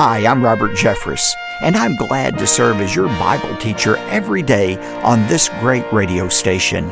Hi, 0.00 0.24
I'm 0.28 0.44
Robert 0.44 0.76
Jeffress, 0.76 1.34
and 1.60 1.74
I'm 1.74 1.96
glad 1.96 2.38
to 2.38 2.46
serve 2.46 2.80
as 2.80 2.94
your 2.94 3.08
Bible 3.08 3.56
teacher 3.56 3.96
every 4.10 4.44
day 4.44 4.76
on 5.02 5.26
this 5.26 5.48
great 5.58 5.92
radio 5.92 6.28
station. 6.28 6.88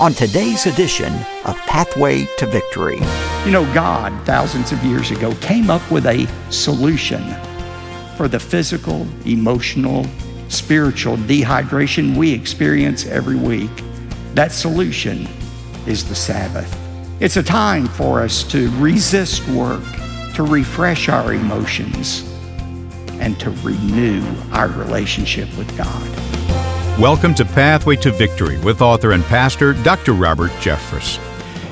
On 0.00 0.14
today's 0.14 0.64
edition 0.64 1.12
of 1.44 1.58
Pathway 1.66 2.26
to 2.38 2.46
Victory. 2.46 3.00
You 3.44 3.50
know, 3.50 3.70
God, 3.74 4.18
thousands 4.24 4.72
of 4.72 4.82
years 4.82 5.10
ago, 5.10 5.34
came 5.42 5.68
up 5.68 5.90
with 5.90 6.06
a 6.06 6.26
solution 6.50 7.22
for 8.16 8.28
the 8.28 8.40
physical, 8.40 9.06
emotional, 9.26 10.06
spiritual 10.48 11.18
dehydration 11.18 12.16
we 12.16 12.32
experience 12.32 13.04
every 13.04 13.36
week. 13.36 13.82
That 14.32 14.52
solution 14.52 15.28
is 15.86 16.08
the 16.08 16.14
Sabbath. 16.14 16.74
It's 17.20 17.36
a 17.36 17.42
time 17.42 17.88
for 17.88 18.22
us 18.22 18.42
to 18.44 18.70
resist 18.80 19.46
work, 19.48 19.84
to 20.32 20.44
refresh 20.44 21.10
our 21.10 21.34
emotions, 21.34 22.24
and 23.18 23.38
to 23.40 23.50
renew 23.62 24.24
our 24.52 24.68
relationship 24.68 25.48
with 25.56 25.76
God. 25.76 26.98
Welcome 26.98 27.34
to 27.36 27.44
Pathway 27.44 27.96
to 27.96 28.10
Victory 28.10 28.58
with 28.58 28.82
author 28.82 29.12
and 29.12 29.22
pastor 29.24 29.72
Dr. 29.72 30.12
Robert 30.14 30.50
Jeffress. 30.60 31.18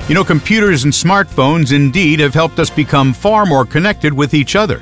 You 0.07 0.15
know, 0.15 0.23
computers 0.23 0.85
and 0.85 0.93
smartphones 0.93 1.75
indeed 1.75 2.21
have 2.21 2.33
helped 2.33 2.59
us 2.59 2.69
become 2.69 3.13
far 3.13 3.45
more 3.45 3.65
connected 3.65 4.13
with 4.13 4.33
each 4.33 4.55
other. 4.55 4.81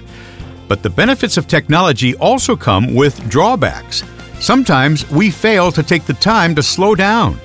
But 0.67 0.83
the 0.83 0.89
benefits 0.89 1.37
of 1.37 1.47
technology 1.47 2.15
also 2.17 2.55
come 2.55 2.93
with 2.93 3.27
drawbacks. 3.27 4.03
Sometimes 4.39 5.09
we 5.09 5.31
fail 5.31 5.71
to 5.71 5.81
take 5.81 6.05
the 6.05 6.13
time 6.13 6.53
to 6.55 6.61
slow 6.61 6.93
down. 6.93 7.39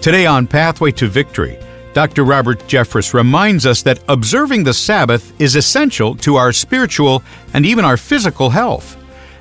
Today 0.00 0.26
on 0.26 0.46
Pathway 0.46 0.90
to 0.92 1.06
Victory, 1.06 1.58
Dr. 1.92 2.22
Robert 2.22 2.60
Jeffress 2.68 3.14
reminds 3.14 3.66
us 3.66 3.82
that 3.82 3.98
observing 4.08 4.62
the 4.62 4.72
Sabbath 4.72 5.38
is 5.40 5.56
essential 5.56 6.14
to 6.18 6.36
our 6.36 6.52
spiritual 6.52 7.20
and 7.52 7.66
even 7.66 7.84
our 7.84 7.96
physical 7.96 8.48
health. 8.48 8.96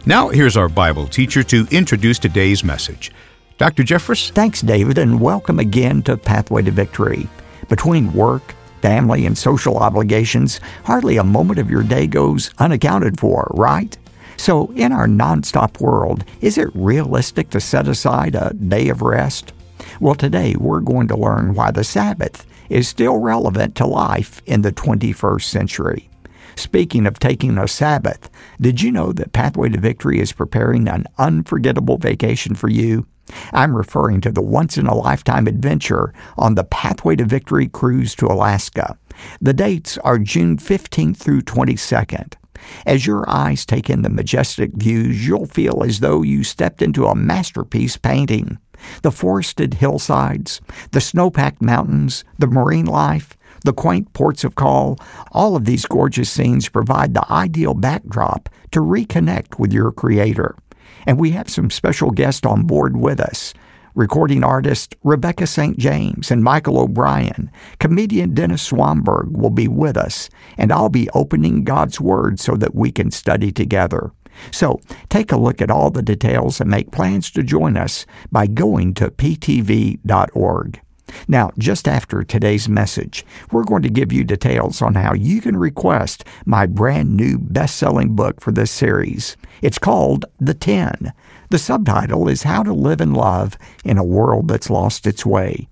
Now, 0.07 0.29
here's 0.29 0.57
our 0.57 0.67
Bible 0.67 1.05
teacher 1.05 1.43
to 1.43 1.67
introduce 1.69 2.17
today's 2.17 2.63
message. 2.63 3.11
Dr. 3.59 3.83
Jeffress? 3.83 4.31
Thanks, 4.31 4.61
David, 4.61 4.97
and 4.97 5.21
welcome 5.21 5.59
again 5.59 6.01
to 6.03 6.17
Pathway 6.17 6.63
to 6.63 6.71
Victory. 6.71 7.27
Between 7.67 8.13
work, 8.13 8.55
family, 8.81 9.27
and 9.27 9.37
social 9.37 9.77
obligations, 9.77 10.59
hardly 10.85 11.17
a 11.17 11.23
moment 11.23 11.59
of 11.59 11.69
your 11.69 11.83
day 11.83 12.07
goes 12.07 12.49
unaccounted 12.57 13.19
for, 13.19 13.51
right? 13.53 13.95
So, 14.37 14.71
in 14.71 14.91
our 14.91 15.05
nonstop 15.05 15.79
world, 15.79 16.23
is 16.41 16.57
it 16.57 16.69
realistic 16.73 17.51
to 17.51 17.61
set 17.61 17.87
aside 17.87 18.33
a 18.33 18.55
day 18.55 18.89
of 18.89 19.03
rest? 19.03 19.53
Well, 20.01 20.15
today 20.15 20.55
we're 20.57 20.79
going 20.79 21.09
to 21.09 21.17
learn 21.17 21.55
why 21.55 21.71
the 21.71 21.83
Sabbath 21.83 22.45
is 22.69 22.87
still 22.87 23.17
relevant 23.17 23.75
to 23.75 23.85
life 23.85 24.41
in 24.45 24.61
the 24.61 24.71
21st 24.71 25.41
century. 25.41 26.09
Speaking 26.55 27.05
of 27.05 27.19
taking 27.19 27.57
a 27.57 27.67
Sabbath, 27.67 28.29
did 28.61 28.81
you 28.81 28.93
know 28.93 29.11
that 29.11 29.33
Pathway 29.33 29.67
to 29.67 29.77
Victory 29.77 30.21
is 30.21 30.31
preparing 30.31 30.87
an 30.87 31.05
unforgettable 31.17 31.97
vacation 31.97 32.55
for 32.55 32.69
you? 32.69 33.07
I'm 33.51 33.75
referring 33.75 34.21
to 34.21 34.31
the 34.31 34.41
once 34.41 34.77
in 34.77 34.87
a 34.87 34.95
lifetime 34.95 35.47
adventure 35.47 36.13
on 36.37 36.55
the 36.55 36.63
Pathway 36.63 37.17
to 37.17 37.25
Victory 37.25 37.67
cruise 37.67 38.15
to 38.15 38.27
Alaska. 38.27 38.97
The 39.41 39.53
dates 39.53 39.97
are 39.97 40.17
June 40.17 40.55
15th 40.55 41.17
through 41.17 41.41
22nd. 41.41 42.35
As 42.85 43.05
your 43.05 43.29
eyes 43.29 43.65
take 43.65 43.89
in 43.89 44.03
the 44.03 44.09
majestic 44.09 44.71
views, 44.75 45.27
you'll 45.27 45.45
feel 45.45 45.83
as 45.83 45.99
though 45.99 46.23
you 46.23 46.45
stepped 46.45 46.81
into 46.81 47.05
a 47.05 47.15
masterpiece 47.15 47.97
painting. 47.97 48.59
The 49.01 49.11
forested 49.11 49.75
hillsides, 49.75 50.61
the 50.91 51.01
snow 51.01 51.29
packed 51.29 51.61
mountains, 51.61 52.23
the 52.37 52.47
marine 52.47 52.85
life, 52.85 53.37
the 53.65 53.73
quaint 53.73 54.13
ports 54.13 54.43
of 54.43 54.55
call, 54.55 54.97
all 55.31 55.55
of 55.55 55.65
these 55.65 55.85
gorgeous 55.85 56.29
scenes 56.29 56.69
provide 56.69 57.13
the 57.13 57.29
ideal 57.31 57.73
backdrop 57.73 58.49
to 58.71 58.79
reconnect 58.79 59.59
with 59.59 59.73
your 59.73 59.91
Creator. 59.91 60.55
And 61.05 61.19
we 61.19 61.31
have 61.31 61.49
some 61.49 61.69
special 61.69 62.11
guests 62.11 62.45
on 62.45 62.63
board 62.63 62.97
with 62.97 63.19
us. 63.19 63.53
Recording 63.95 64.43
artist 64.43 64.95
Rebecca 65.03 65.47
St. 65.47 65.77
James 65.77 66.31
and 66.31 66.43
Michael 66.43 66.79
O'Brien, 66.79 67.51
comedian 67.79 68.33
Dennis 68.33 68.69
Swanberg 68.69 69.31
will 69.31 69.49
be 69.49 69.67
with 69.67 69.97
us, 69.97 70.29
and 70.57 70.71
I'll 70.71 70.89
be 70.89 71.09
opening 71.13 71.63
God's 71.63 71.99
Word 71.99 72.39
so 72.39 72.55
that 72.55 72.75
we 72.75 72.91
can 72.91 73.11
study 73.11 73.51
together. 73.51 74.11
So 74.51 74.79
take 75.09 75.31
a 75.31 75.37
look 75.37 75.61
at 75.61 75.71
all 75.71 75.89
the 75.89 76.01
details 76.01 76.59
and 76.59 76.69
make 76.69 76.91
plans 76.91 77.31
to 77.31 77.43
join 77.43 77.77
us 77.77 78.05
by 78.31 78.47
going 78.47 78.93
to 78.95 79.11
ptv.org. 79.11 80.81
Now, 81.27 81.51
just 81.57 81.87
after 81.87 82.23
today's 82.23 82.69
message, 82.69 83.25
we're 83.51 83.63
going 83.63 83.81
to 83.81 83.89
give 83.89 84.11
you 84.11 84.23
details 84.23 84.81
on 84.81 84.95
how 84.95 85.13
you 85.13 85.41
can 85.41 85.57
request 85.57 86.23
my 86.45 86.65
brand 86.65 87.15
new 87.15 87.37
best 87.39 87.77
selling 87.77 88.15
book 88.15 88.41
for 88.41 88.51
this 88.51 88.71
series. 88.71 89.35
It's 89.61 89.79
called 89.79 90.25
The 90.39 90.53
Ten. 90.53 91.13
The 91.49 91.59
subtitle 91.59 92.27
is 92.27 92.43
How 92.43 92.63
to 92.63 92.73
Live 92.73 93.01
and 93.01 93.15
Love 93.15 93.57
in 93.83 93.97
a 93.97 94.03
World 94.03 94.47
That's 94.47 94.69
Lost 94.69 95.07
Its 95.07 95.25
Way. 95.25 95.67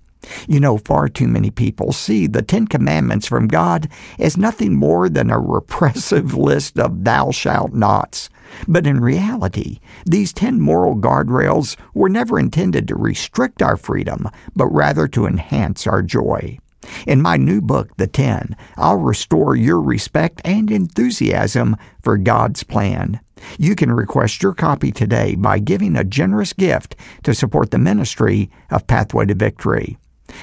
You 0.48 0.60
know, 0.60 0.78
far 0.78 1.08
too 1.08 1.28
many 1.28 1.50
people 1.50 1.92
see 1.92 2.26
the 2.26 2.42
Ten 2.42 2.66
Commandments 2.66 3.26
from 3.26 3.48
God 3.48 3.88
as 4.18 4.36
nothing 4.36 4.74
more 4.74 5.08
than 5.08 5.30
a 5.30 5.38
repressive 5.38 6.34
list 6.36 6.78
of 6.78 7.04
thou 7.04 7.30
shalt 7.30 7.72
nots. 7.72 8.30
But 8.66 8.86
in 8.86 9.00
reality, 9.00 9.78
these 10.06 10.32
10 10.32 10.60
moral 10.60 10.96
guardrails 10.96 11.76
were 11.94 12.08
never 12.08 12.38
intended 12.38 12.88
to 12.88 12.96
restrict 12.96 13.62
our 13.62 13.76
freedom, 13.76 14.28
but 14.56 14.68
rather 14.68 15.06
to 15.08 15.26
enhance 15.26 15.86
our 15.86 16.02
joy. 16.02 16.58
In 17.06 17.20
my 17.20 17.36
new 17.36 17.60
book, 17.60 17.96
The 17.96 18.06
Ten, 18.06 18.56
I'll 18.76 18.96
restore 18.96 19.56
your 19.56 19.80
respect 19.80 20.40
and 20.44 20.70
enthusiasm 20.70 21.76
for 22.02 22.16
God's 22.16 22.62
plan. 22.62 23.20
You 23.58 23.74
can 23.74 23.92
request 23.92 24.42
your 24.42 24.54
copy 24.54 24.90
today 24.90 25.34
by 25.34 25.58
giving 25.58 25.96
a 25.96 26.04
generous 26.04 26.52
gift 26.52 26.96
to 27.24 27.34
support 27.34 27.70
the 27.70 27.78
ministry 27.78 28.50
of 28.70 28.86
Pathway 28.86 29.26
to 29.26 29.34
Victory. 29.34 29.98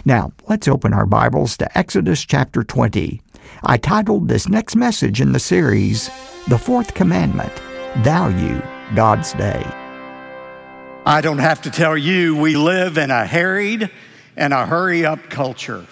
Now, 0.06 0.32
let's 0.48 0.68
open 0.68 0.94
our 0.94 1.06
Bibles 1.06 1.58
to 1.58 1.78
Exodus 1.78 2.24
chapter 2.24 2.64
20. 2.64 3.22
I 3.64 3.78
titled 3.78 4.28
this 4.28 4.48
next 4.48 4.76
message 4.76 5.22
in 5.22 5.32
the 5.32 5.40
series, 5.40 6.10
The 6.48 6.58
Fourth 6.58 6.94
Commandment 6.94 7.54
Value 8.00 8.62
God's 8.96 9.34
Day. 9.34 9.66
I 11.06 11.22
don't 11.22 11.40
have 11.40 11.62
to 11.64 11.72
tell 11.72 11.98
you, 11.98 12.36
we 12.36 12.56
live 12.56 12.98
in 12.98 13.12
a 13.12 13.26
harried 13.26 13.90
and 14.36 14.54
a 14.54 14.66
hurry 14.66 15.06
up 15.06 15.30
culture. 15.30 15.86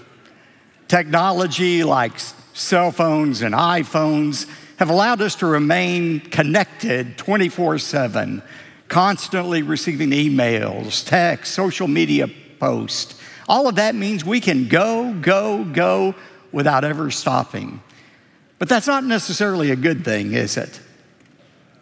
Technology 0.87 1.83
like 1.83 2.19
cell 2.53 2.91
phones 2.91 3.41
and 3.41 3.55
iPhones 3.55 4.47
have 4.77 4.89
allowed 4.89 5.21
us 5.21 5.35
to 5.35 5.45
remain 5.45 6.19
connected 6.19 7.17
24 7.17 7.77
7, 7.77 8.43
constantly 8.87 9.61
receiving 9.61 10.09
emails, 10.09 11.05
texts, 11.07 11.55
social 11.55 11.87
media 11.87 12.27
posts. 12.59 13.19
All 13.47 13.67
of 13.67 13.75
that 13.75 13.95
means 13.95 14.23
we 14.23 14.39
can 14.39 14.67
go, 14.67 15.13
go, 15.13 15.63
go 15.63 16.15
without 16.51 16.83
ever 16.83 17.11
stopping. 17.11 17.81
But 18.59 18.69
that's 18.69 18.87
not 18.87 19.03
necessarily 19.03 19.71
a 19.71 19.75
good 19.75 20.05
thing, 20.05 20.33
is 20.33 20.55
it? 20.57 20.79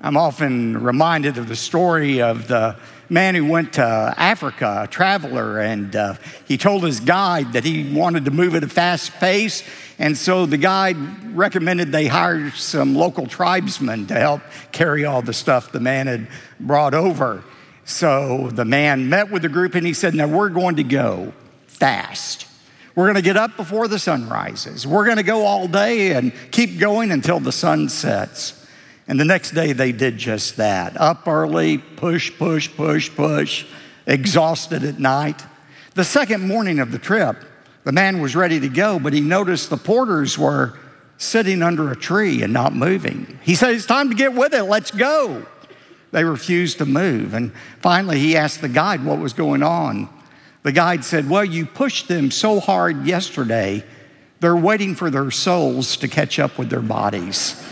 I'm 0.04 0.18
often 0.18 0.82
reminded 0.82 1.38
of 1.38 1.48
the 1.48 1.56
story 1.56 2.22
of 2.22 2.48
the 2.48 2.76
man 3.08 3.36
who 3.36 3.46
went 3.46 3.74
to 3.74 3.84
Africa, 3.84 4.82
a 4.86 4.88
traveler, 4.88 5.60
and 5.60 5.96
uh, 5.96 6.16
he 6.48 6.58
told 6.58 6.84
his 6.84 7.00
guide 7.00 7.54
that 7.54 7.64
he 7.64 7.94
wanted 7.94 8.26
to 8.26 8.32
move 8.32 8.56
at 8.56 8.64
a 8.64 8.68
fast 8.68 9.12
pace. 9.20 9.64
And 10.00 10.18
so 10.18 10.48
the 10.48 10.58
guide 10.58 10.98
recommended 11.36 11.92
they 11.92 12.08
hire 12.08 12.50
some 12.52 12.96
local 12.96 13.28
tribesmen 13.28 14.08
to 14.08 14.16
help 14.16 14.42
carry 14.72 15.06
all 15.06 15.22
the 15.22 15.34
stuff 15.34 15.72
the 15.72 15.80
man 15.80 16.08
had 16.08 16.28
brought 16.60 16.96
over. 16.96 17.44
So 17.84 18.50
the 18.50 18.66
man 18.66 19.10
met 19.10 19.30
with 19.30 19.42
the 19.42 19.50
group 19.50 19.76
and 19.76 19.86
he 19.86 19.94
said, 19.94 20.16
Now 20.16 20.28
we're 20.28 20.50
going 20.50 20.78
to 20.78 20.84
go 20.84 21.34
fast. 21.82 22.46
We're 22.94 23.06
going 23.06 23.16
to 23.16 23.24
get 23.24 23.38
up 23.38 23.58
before 23.58 23.88
the 23.88 23.98
sun 23.98 24.30
rises. 24.30 24.86
We're 24.86 25.06
going 25.06 25.18
to 25.18 25.24
go 25.24 25.48
all 25.48 25.68
day 25.68 26.14
and 26.14 26.32
keep 26.52 26.78
going 26.78 27.10
until 27.10 27.40
the 27.40 27.52
sun 27.52 27.90
sets. 27.90 28.68
And 29.08 29.20
the 29.20 29.26
next 29.26 29.56
day 29.56 29.74
they 29.74 29.92
did 29.92 30.16
just 30.20 30.58
that. 30.58 30.96
Up 31.02 31.28
early, 31.28 31.80
push, 31.80 32.38
push, 32.38 32.70
push, 32.70 33.10
push, 33.16 33.66
exhausted 34.06 34.84
at 34.84 35.00
night. 35.00 35.44
The 35.96 36.04
second 36.04 36.48
morning 36.48 36.78
of 36.78 36.92
the 36.92 37.00
trip, 37.00 37.38
the 37.84 37.92
man 37.92 38.22
was 38.22 38.36
ready 38.36 38.60
to 38.60 38.70
go, 38.70 39.00
but 39.00 39.12
he 39.12 39.22
noticed 39.22 39.72
the 39.72 39.78
porters 39.78 40.38
were 40.38 40.78
sitting 41.18 41.64
under 41.64 41.90
a 41.90 41.96
tree 41.96 42.44
and 42.44 42.54
not 42.54 42.76
moving. 42.76 43.40
He 43.42 43.56
said, 43.56 43.72
It's 43.72 43.88
time 43.88 44.10
to 44.10 44.16
get 44.16 44.34
with 44.36 44.54
it, 44.54 44.66
let's 44.66 44.92
go. 44.92 45.48
They 46.12 46.24
refused 46.26 46.78
to 46.78 46.86
move. 46.86 47.34
And 47.34 47.52
finally, 47.80 48.20
he 48.20 48.38
asked 48.38 48.62
the 48.62 48.70
guide 48.70 49.04
what 49.04 49.18
was 49.18 49.34
going 49.34 49.64
on. 49.64 50.21
The 50.64 50.72
guide 50.72 51.04
said, 51.04 51.30
Well, 51.30 51.46
you 51.46 51.66
pushed 51.66 52.08
them 52.08 52.32
so 52.32 52.60
hard 52.60 53.06
yesterday, 53.06 53.84
they're 54.40 54.56
waiting 54.56 54.96
for 54.96 55.10
their 55.10 55.32
souls 55.32 55.98
to 55.98 56.08
catch 56.08 56.40
up 56.40 56.58
with 56.58 56.70
their 56.70 56.82
bodies. 56.82 57.62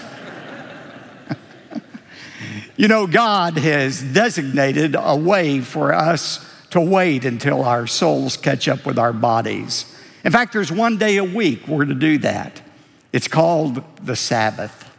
You 2.80 2.88
know, 2.88 3.08
God 3.08 3.58
has 3.58 4.02
designated 4.02 4.96
a 4.98 5.14
way 5.14 5.60
for 5.60 5.94
us 5.94 6.50
to 6.70 6.80
wait 6.80 7.26
until 7.26 7.66
our 7.66 7.88
souls 7.88 8.38
catch 8.38 8.70
up 8.70 8.86
with 8.86 8.98
our 8.98 9.12
bodies. 9.12 9.84
In 10.24 10.32
fact, 10.32 10.54
there's 10.54 10.72
one 10.72 10.98
day 10.98 11.18
a 11.18 11.24
week 11.26 11.68
we're 11.68 11.84
to 11.84 11.94
do 11.94 12.18
that. 12.20 12.62
It's 13.12 13.28
called 13.28 13.84
the 14.02 14.16
Sabbath. 14.16 14.90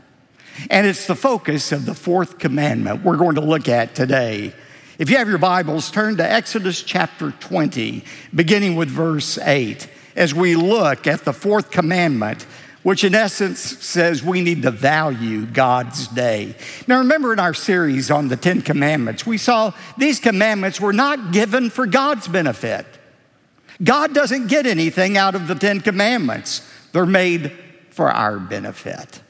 And 0.69 0.87
it's 0.87 1.07
the 1.07 1.15
focus 1.15 1.73
of 1.73 1.87
the 1.87 1.95
fourth 1.95 2.39
commandment 2.39 3.03
we're 3.03 3.17
going 3.17 3.37
to 3.37 3.41
look 3.41 3.67
at 3.67 3.95
today. 3.95 4.53
If 5.01 5.09
you 5.09 5.17
have 5.17 5.31
your 5.31 5.39
Bibles, 5.39 5.91
turn 5.91 6.19
to 6.19 6.31
Exodus 6.31 6.83
chapter 6.83 7.31
20, 7.31 8.05
beginning 8.35 8.77
with 8.77 8.91
verse 8.91 9.39
8, 9.39 9.89
as 10.15 10.35
we 10.35 10.57
look 10.57 11.07
at 11.07 11.25
the 11.25 11.33
fourth 11.33 11.71
commandment, 11.71 12.43
which 12.83 13.03
in 13.03 13.15
essence 13.15 13.61
says 13.61 14.23
we 14.23 14.43
need 14.43 14.61
to 14.61 14.71
value 14.71 15.47
God's 15.47 16.07
day. 16.09 16.55
Now, 16.87 16.99
remember 16.99 17.33
in 17.33 17.39
our 17.39 17.55
series 17.55 18.11
on 18.11 18.29
the 18.29 18.37
Ten 18.37 18.61
Commandments, 18.61 19.25
we 19.25 19.39
saw 19.39 19.73
these 19.97 20.21
commandments 20.21 20.83
were 20.83 20.93
not 20.93 21.33
given 21.33 21.71
for 21.71 21.87
God's 21.87 22.29
benefit. 22.29 22.85
God 23.83 24.13
doesn't 24.13 24.49
get 24.49 24.67
anything 24.67 25.17
out 25.17 25.35
of 25.35 25.49
the 25.49 25.55
Ten 25.55 25.81
Commandments, 25.81 26.61
they're 26.93 27.07
made 27.07 27.53
for 27.89 28.11
our 28.11 28.39
benefit. 28.39 29.23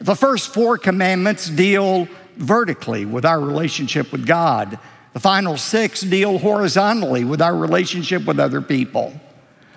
The 0.00 0.14
first 0.14 0.52
four 0.52 0.76
commandments 0.76 1.48
deal 1.48 2.08
vertically 2.36 3.06
with 3.06 3.24
our 3.24 3.40
relationship 3.40 4.12
with 4.12 4.26
God. 4.26 4.78
The 5.12 5.20
final 5.20 5.56
six 5.56 6.00
deal 6.00 6.38
horizontally 6.38 7.24
with 7.24 7.42
our 7.42 7.56
relationship 7.56 8.24
with 8.24 8.38
other 8.38 8.60
people. 8.60 9.12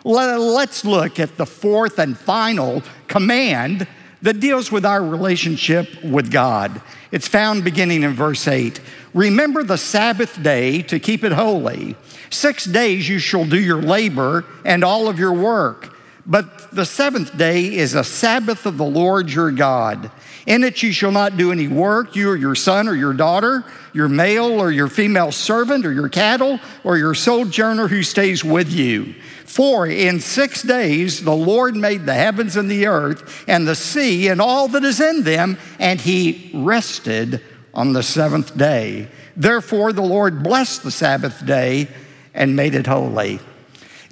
Let's 0.03 0.83
look 0.83 1.19
at 1.19 1.37
the 1.37 1.45
fourth 1.45 1.99
and 1.99 2.17
final 2.17 2.83
command 3.07 3.87
that 4.21 4.39
deals 4.39 4.71
with 4.71 4.85
our 4.85 5.03
relationship 5.03 6.03
with 6.03 6.31
God. 6.31 6.81
It's 7.11 7.27
found 7.27 7.63
beginning 7.63 8.03
in 8.03 8.13
verse 8.13 8.47
8. 8.47 8.79
Remember 9.13 9.63
the 9.63 9.77
Sabbath 9.77 10.41
day 10.41 10.81
to 10.83 10.99
keep 10.99 11.23
it 11.23 11.31
holy. 11.31 11.95
Six 12.29 12.65
days 12.65 13.09
you 13.09 13.19
shall 13.19 13.45
do 13.45 13.59
your 13.59 13.81
labor 13.81 14.45
and 14.63 14.83
all 14.83 15.07
of 15.07 15.19
your 15.19 15.33
work. 15.33 15.95
But 16.25 16.71
the 16.71 16.85
seventh 16.85 17.37
day 17.37 17.75
is 17.75 17.95
a 17.95 18.03
Sabbath 18.03 18.65
of 18.65 18.77
the 18.77 18.85
Lord 18.85 19.31
your 19.31 19.51
God. 19.51 20.11
In 20.47 20.63
it 20.63 20.81
you 20.81 20.91
shall 20.91 21.11
not 21.11 21.37
do 21.37 21.51
any 21.51 21.67
work, 21.67 22.15
you 22.15 22.29
or 22.29 22.35
your 22.35 22.55
son 22.55 22.87
or 22.87 22.95
your 22.95 23.13
daughter, 23.13 23.63
your 23.93 24.09
male 24.09 24.59
or 24.59 24.71
your 24.71 24.87
female 24.87 25.31
servant 25.31 25.85
or 25.85 25.93
your 25.93 26.09
cattle 26.09 26.59
or 26.83 26.97
your 26.97 27.13
sojourner 27.13 27.87
who 27.87 28.03
stays 28.03 28.43
with 28.43 28.71
you. 28.71 29.13
For 29.45 29.85
in 29.85 30.19
six 30.19 30.63
days 30.63 31.23
the 31.23 31.35
Lord 31.35 31.75
made 31.75 32.05
the 32.05 32.13
heavens 32.13 32.55
and 32.55 32.71
the 32.71 32.87
earth 32.87 33.43
and 33.47 33.67
the 33.67 33.75
sea 33.75 34.29
and 34.29 34.41
all 34.41 34.67
that 34.69 34.83
is 34.83 34.99
in 34.99 35.23
them, 35.23 35.57
and 35.77 35.99
he 35.99 36.51
rested 36.53 37.41
on 37.73 37.93
the 37.93 38.03
seventh 38.03 38.57
day. 38.57 39.09
Therefore 39.35 39.93
the 39.93 40.01
Lord 40.01 40.41
blessed 40.41 40.83
the 40.83 40.91
Sabbath 40.91 41.45
day 41.45 41.87
and 42.33 42.55
made 42.55 42.75
it 42.75 42.87
holy. 42.87 43.39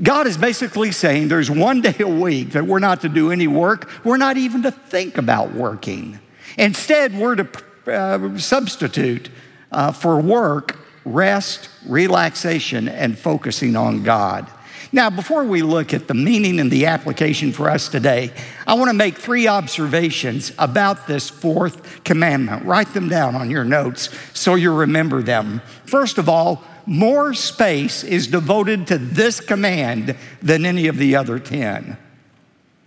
God 0.01 0.27
is 0.27 0.37
basically 0.37 0.91
saying 0.91 1.27
there's 1.27 1.51
one 1.51 1.81
day 1.81 1.95
a 1.99 2.07
week 2.07 2.51
that 2.51 2.65
we're 2.65 2.79
not 2.79 3.01
to 3.01 3.09
do 3.09 3.31
any 3.31 3.47
work. 3.47 3.89
We're 4.05 4.17
not 4.17 4.37
even 4.37 4.63
to 4.63 4.71
think 4.71 5.17
about 5.17 5.53
working. 5.53 6.19
Instead, 6.57 7.17
we're 7.17 7.35
to 7.35 7.47
uh, 7.87 8.37
substitute 8.37 9.29
uh, 9.71 9.91
for 9.91 10.19
work 10.19 10.77
rest, 11.05 11.69
relaxation, 11.87 12.87
and 12.87 13.17
focusing 13.17 13.75
on 13.75 14.03
God. 14.03 14.47
Now, 14.91 15.09
before 15.09 15.43
we 15.43 15.61
look 15.61 15.93
at 15.93 16.07
the 16.07 16.15
meaning 16.15 16.59
and 16.59 16.71
the 16.71 16.87
application 16.87 17.51
for 17.51 17.69
us 17.69 17.89
today, 17.89 18.31
I 18.65 18.73
want 18.73 18.89
to 18.89 18.95
make 18.95 19.17
three 19.17 19.47
observations 19.47 20.51
about 20.57 21.05
this 21.05 21.29
fourth 21.29 22.03
commandment. 22.03 22.65
Write 22.65 22.93
them 22.93 23.07
down 23.07 23.35
on 23.35 23.51
your 23.51 23.63
notes 23.63 24.09
so 24.33 24.55
you 24.55 24.73
remember 24.73 25.21
them. 25.21 25.61
First 25.85 26.17
of 26.17 26.27
all, 26.27 26.63
more 26.89 27.35
space 27.35 28.03
is 28.03 28.25
devoted 28.25 28.87
to 28.87 28.97
this 28.97 29.39
command 29.39 30.15
than 30.41 30.65
any 30.65 30.87
of 30.87 30.97
the 30.97 31.15
other 31.15 31.37
10. 31.37 31.95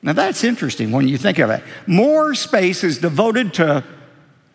Now 0.03 0.13
that's 0.13 0.43
interesting 0.43 0.91
when 0.91 1.07
you 1.07 1.17
think 1.17 1.39
of 1.39 1.51
it. 1.51 1.63
More 1.87 2.35
space 2.35 2.83
is 2.83 2.99
devoted 2.99 3.55
to 3.55 3.85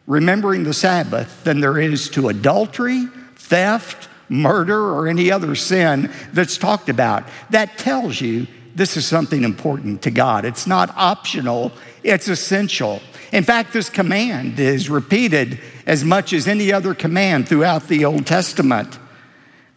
remembering 0.06 0.66
the 0.66 0.74
Sabbath 0.74 1.46
than 1.46 1.62
there 1.62 1.80
is 1.80 2.10
to 2.10 2.28
adultery, 2.28 3.06
theft, 3.36 4.10
murder, 4.28 4.94
or 4.94 5.08
any 5.08 5.32
other 5.32 5.56
sin 5.56 6.12
that's 6.34 6.58
talked 6.58 6.90
about. 6.90 7.24
That 7.50 7.78
tells 7.78 8.20
you 8.20 8.48
this 8.76 8.98
is 8.98 9.06
something 9.06 9.46
important 9.46 10.02
to 10.02 10.12
God. 10.12 10.44
It's 10.44 10.68
not 10.68 10.94
optional, 10.98 11.72
it's 12.04 12.28
essential. 12.28 13.02
In 13.32 13.46
fact, 13.46 13.72
this 13.72 13.90
command 13.90 14.60
is 14.60 14.90
repeated 14.90 15.62
as 15.86 16.04
much 16.04 16.34
as 16.34 16.50
any 16.50 16.74
other 16.74 16.94
command 16.94 17.48
throughout 17.48 17.88
the 17.88 18.04
Old 18.04 18.26
Testament. 18.26 19.00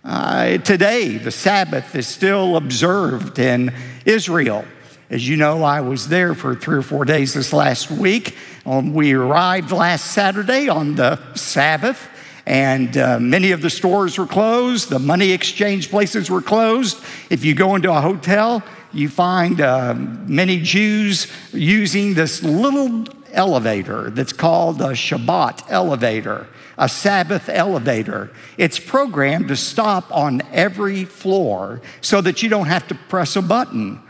Uh, 0.02 0.56
today, 0.58 1.19
the 1.19 1.31
Sabbath 1.31 1.94
is 1.94 2.08
still 2.08 2.56
observed 2.56 3.38
in 3.38 3.70
Israel. 4.06 4.64
As 5.11 5.29
you 5.29 5.37
know, 5.37 5.62
I 5.62 5.82
was 5.82 6.08
there 6.08 6.35
for 6.35 6.55
three 6.55 6.79
or 6.79 6.82
four 6.82 7.05
days 7.05 7.35
this 7.35 7.52
last 7.52 7.91
week. 7.91 8.35
Um, 8.64 8.94
we 8.94 9.12
arrived 9.12 9.73
last 9.73 10.12
Saturday 10.12 10.70
on 10.70 10.94
the 10.94 11.20
Sabbath, 11.35 12.08
and 12.47 12.97
uh, 12.97 13.20
many 13.20 13.50
of 13.50 13.61
the 13.61 13.69
stores 13.69 14.17
were 14.17 14.26
closed. 14.26 14.88
The 14.88 14.99
money 14.99 15.32
exchange 15.32 15.91
places 15.91 16.31
were 16.31 16.41
closed. 16.41 17.05
If 17.29 17.44
you 17.44 17.55
go 17.55 17.75
into 17.75 17.93
a 17.93 18.00
hotel, 18.00 18.62
you 18.94 19.11
find 19.11 19.61
uh, 19.61 19.93
many 19.94 20.62
Jews 20.62 21.26
using 21.53 22.14
this 22.14 22.43
little 22.43 23.05
elevator 23.32 24.08
that's 24.08 24.32
called 24.32 24.81
a 24.81 24.93
Shabbat 24.93 25.64
elevator 25.69 26.46
a 26.81 26.88
Sabbath 26.88 27.50
elevator. 27.50 28.31
It's 28.56 28.81
programmed 28.81 29.49
to 29.49 29.56
stop 29.56 30.11
on 30.11 30.41
every 30.50 31.05
floor 31.05 31.82
so 32.00 32.23
that 32.23 32.43
you 32.43 32.49
don't 32.49 32.67
have 32.67 32.88
to 32.88 32.94
press 32.94 33.37
a 33.37 33.43
button. 33.43 34.00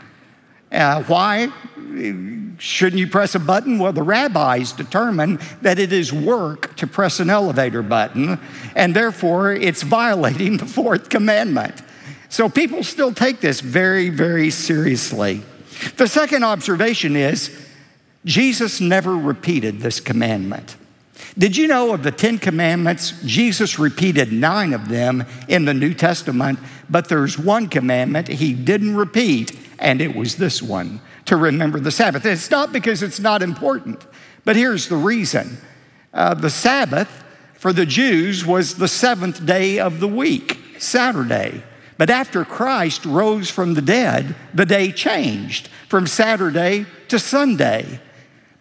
Uh, 0.71 1.03
why 1.03 1.51
shouldn't 2.57 2.99
you 2.99 3.07
press 3.07 3.35
a 3.35 3.39
button? 3.39 3.77
Well, 3.77 3.91
the 3.91 4.03
rabbis 4.03 4.71
determine 4.71 5.39
that 5.61 5.79
it 5.79 5.91
is 5.91 6.13
work 6.13 6.73
to 6.77 6.87
press 6.87 7.19
an 7.19 7.29
elevator 7.29 7.81
button, 7.81 8.39
and 8.73 8.95
therefore 8.95 9.51
it's 9.51 9.83
violating 9.83 10.55
the 10.55 10.65
fourth 10.65 11.09
commandment. 11.09 11.81
So 12.29 12.47
people 12.47 12.83
still 12.83 13.13
take 13.13 13.41
this 13.41 13.59
very, 13.59 14.07
very 14.07 14.49
seriously. 14.49 15.43
The 15.97 16.07
second 16.07 16.45
observation 16.45 17.17
is 17.17 17.67
Jesus 18.23 18.79
never 18.79 19.13
repeated 19.13 19.81
this 19.81 19.99
commandment. 19.99 20.77
Did 21.37 21.55
you 21.55 21.67
know 21.67 21.93
of 21.93 22.03
the 22.03 22.11
Ten 22.11 22.37
Commandments? 22.37 23.13
Jesus 23.23 23.79
repeated 23.79 24.33
nine 24.33 24.73
of 24.73 24.89
them 24.89 25.25
in 25.47 25.65
the 25.65 25.73
New 25.73 25.93
Testament, 25.93 26.59
but 26.89 27.07
there's 27.07 27.37
one 27.37 27.69
commandment 27.69 28.27
he 28.27 28.53
didn't 28.53 28.95
repeat, 28.95 29.57
and 29.79 30.01
it 30.01 30.15
was 30.15 30.35
this 30.35 30.61
one 30.61 30.99
to 31.25 31.37
remember 31.37 31.79
the 31.79 31.91
Sabbath. 31.91 32.25
It's 32.25 32.51
not 32.51 32.73
because 32.73 33.01
it's 33.01 33.19
not 33.19 33.41
important, 33.41 34.05
but 34.43 34.55
here's 34.55 34.89
the 34.89 34.97
reason 34.97 35.57
uh, 36.13 36.33
the 36.33 36.49
Sabbath 36.49 37.23
for 37.53 37.71
the 37.71 37.85
Jews 37.85 38.45
was 38.45 38.75
the 38.75 38.87
seventh 38.87 39.45
day 39.45 39.79
of 39.79 39.99
the 39.99 40.07
week, 40.07 40.59
Saturday. 40.79 41.63
But 41.97 42.09
after 42.09 42.43
Christ 42.43 43.05
rose 43.05 43.49
from 43.49 43.75
the 43.75 43.81
dead, 43.81 44.35
the 44.53 44.65
day 44.65 44.91
changed 44.91 45.69
from 45.87 46.07
Saturday 46.07 46.87
to 47.09 47.19
Sunday. 47.19 48.01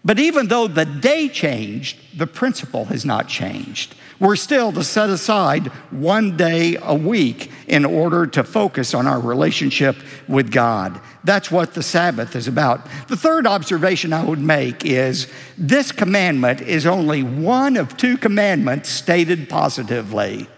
But 0.04 0.18
even 0.18 0.48
though 0.48 0.66
the 0.66 0.86
day 0.86 1.28
changed, 1.28 1.98
the 2.16 2.26
principle 2.26 2.86
has 2.86 3.04
not 3.04 3.28
changed. 3.28 3.94
We're 4.18 4.36
still 4.36 4.72
to 4.72 4.84
set 4.84 5.08
aside 5.08 5.68
one 5.90 6.36
day 6.36 6.76
a 6.80 6.94
week 6.94 7.50
in 7.66 7.84
order 7.84 8.26
to 8.28 8.44
focus 8.44 8.92
on 8.92 9.06
our 9.06 9.20
relationship 9.20 9.96
with 10.28 10.50
God. 10.50 11.00
That's 11.24 11.50
what 11.50 11.74
the 11.74 11.82
Sabbath 11.82 12.36
is 12.36 12.48
about. 12.48 12.86
The 13.08 13.16
third 13.16 13.46
observation 13.46 14.12
I 14.12 14.24
would 14.24 14.38
make 14.38 14.84
is 14.84 15.26
this 15.56 15.92
commandment 15.92 16.60
is 16.60 16.86
only 16.86 17.22
one 17.22 17.76
of 17.76 17.96
two 17.96 18.16
commandments 18.18 18.88
stated 18.90 19.48
positively. 19.48 20.48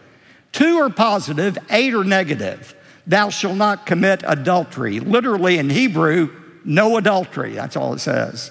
Two 0.51 0.79
are 0.79 0.91
positive, 0.91 1.57
eight 1.71 1.95
are 1.95 2.05
negative. 2.05 2.75
Thou 3.07 3.31
shalt 3.31 3.57
not 3.57 3.87
commit 3.87 4.23
adultery. 4.27 5.01
Literally 5.01 5.59
in 5.59 5.71
Hebrew, 5.71 6.31
no 6.65 6.97
adultery. 6.97 7.53
That's 7.55 7.77
all 7.77 7.95
it 7.95 8.01
says. 8.01 8.51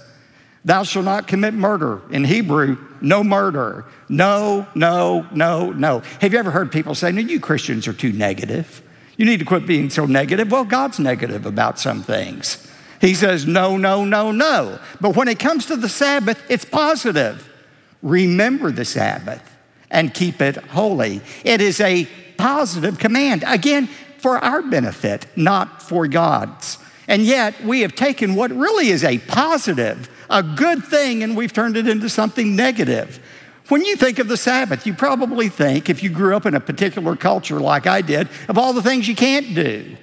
Thou 0.64 0.84
shalt 0.84 1.06
not 1.06 1.28
commit 1.28 1.54
murder. 1.54 2.02
In 2.12 2.24
Hebrew, 2.24 2.78
no 3.02 3.24
murder. 3.24 3.86
No, 4.10 4.68
no, 4.76 5.28
no, 5.32 5.72
no. 5.72 6.00
Have 6.20 6.34
you 6.34 6.40
ever 6.40 6.52
heard 6.52 6.72
people 6.72 6.94
say, 6.94 7.12
no, 7.12 7.22
you 7.22 7.40
Christians 7.40 7.88
are 7.88 7.94
too 7.94 8.12
negative? 8.14 8.82
You 9.18 9.26
need 9.26 9.40
to 9.40 9.46
quit 9.46 9.66
being 9.66 9.90
so 9.90 10.06
negative. 10.06 10.52
Well, 10.52 10.66
God's 10.66 11.00
negative 11.00 11.46
about 11.46 11.80
some 11.80 12.04
things. 12.04 12.68
He 13.00 13.16
says, 13.16 13.48
no, 13.48 13.78
no, 13.78 14.06
no, 14.06 14.32
no. 14.32 14.80
But 15.00 15.16
when 15.16 15.28
it 15.28 15.40
comes 15.40 15.66
to 15.68 15.76
the 15.76 15.90
Sabbath, 15.90 16.40
it's 16.50 16.66
positive. 16.66 17.48
Remember 18.04 18.72
the 18.72 18.86
Sabbath 18.86 19.42
and 19.90 20.14
keep 20.14 20.42
it 20.42 20.58
holy. 20.58 21.22
It 21.44 21.62
is 21.62 21.82
a 21.82 22.08
positive 22.38 23.00
command. 23.00 23.44
Again, 23.48 23.88
for 24.20 24.38
our 24.38 24.62
benefit, 24.62 25.26
not 25.36 25.82
for 25.82 26.08
God's. 26.08 26.78
And 27.08 27.24
yet, 27.24 27.64
we 27.64 27.82
have 27.82 27.96
taken 27.96 28.36
what 28.36 28.52
really 28.52 28.90
is 28.90 29.04
a 29.04 29.18
positive 29.18 30.08
a 30.32 30.42
good 30.42 30.84
thing 30.84 31.24
and 31.24 31.38
we've 31.38 31.54
turned 31.54 31.78
it 31.78 31.88
into 31.88 32.10
something 32.10 32.56
negative. 32.56 33.20
When 33.70 33.86
you 33.86 33.96
think 33.96 34.20
of 34.20 34.28
the 34.28 34.38
Sabbath, 34.38 34.88
you 34.88 34.94
probably 34.94 35.50
think, 35.50 35.90
if 35.90 36.02
you 36.04 36.10
grew 36.10 36.36
up 36.36 36.46
in 36.46 36.56
a 36.56 36.60
particular 36.60 37.16
culture 37.16 37.60
like 37.60 37.86
I 37.88 38.02
did, 38.02 38.28
of 38.50 38.58
all 38.58 38.74
the 38.74 38.82
things 38.82 39.08
you 39.08 39.16
can't 39.16 39.54
do. 39.54 39.96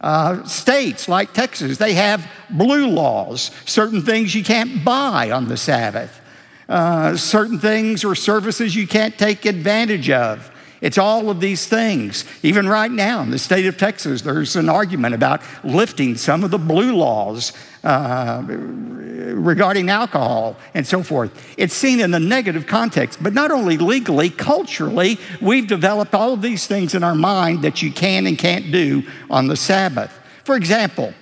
Uh, 0.00 0.44
states 0.44 1.08
like 1.08 1.32
Texas, 1.32 1.78
they 1.78 1.94
have 1.94 2.26
blue 2.50 2.86
laws, 2.88 3.50
certain 3.66 4.02
things 4.02 4.34
you 4.34 4.44
can't 4.44 4.84
buy 4.84 5.30
on 5.30 5.48
the 5.48 5.56
Sabbath. 5.56 6.20
uh, 6.70 7.16
certain 7.16 7.58
things 7.58 8.04
or 8.04 8.14
services 8.14 8.76
you 8.76 8.86
can't 8.86 9.18
take 9.18 9.44
advantage 9.44 10.08
of. 10.08 10.49
It's 10.80 10.96
all 10.96 11.28
of 11.28 11.40
these 11.40 11.66
things. 11.66 12.24
Even 12.42 12.68
right 12.68 12.90
now 12.90 13.20
in 13.22 13.30
the 13.30 13.38
state 13.38 13.66
of 13.66 13.76
Texas, 13.76 14.22
there's 14.22 14.56
an 14.56 14.68
argument 14.68 15.14
about 15.14 15.42
lifting 15.62 16.16
some 16.16 16.42
of 16.42 16.50
the 16.50 16.58
blue 16.58 16.96
laws 16.96 17.52
uh, 17.84 18.42
regarding 18.46 19.90
alcohol 19.90 20.56
and 20.74 20.86
so 20.86 21.02
forth. 21.02 21.30
It's 21.58 21.74
seen 21.74 22.00
in 22.00 22.10
the 22.10 22.20
negative 22.20 22.66
context, 22.66 23.22
but 23.22 23.34
not 23.34 23.50
only 23.50 23.76
legally, 23.76 24.30
culturally, 24.30 25.18
we've 25.40 25.66
developed 25.66 26.14
all 26.14 26.32
of 26.32 26.42
these 26.42 26.66
things 26.66 26.94
in 26.94 27.04
our 27.04 27.14
mind 27.14 27.62
that 27.62 27.82
you 27.82 27.92
can 27.92 28.26
and 28.26 28.38
can't 28.38 28.72
do 28.72 29.02
on 29.28 29.48
the 29.48 29.56
Sabbath. 29.56 30.18
For 30.44 30.56
example, 30.56 31.12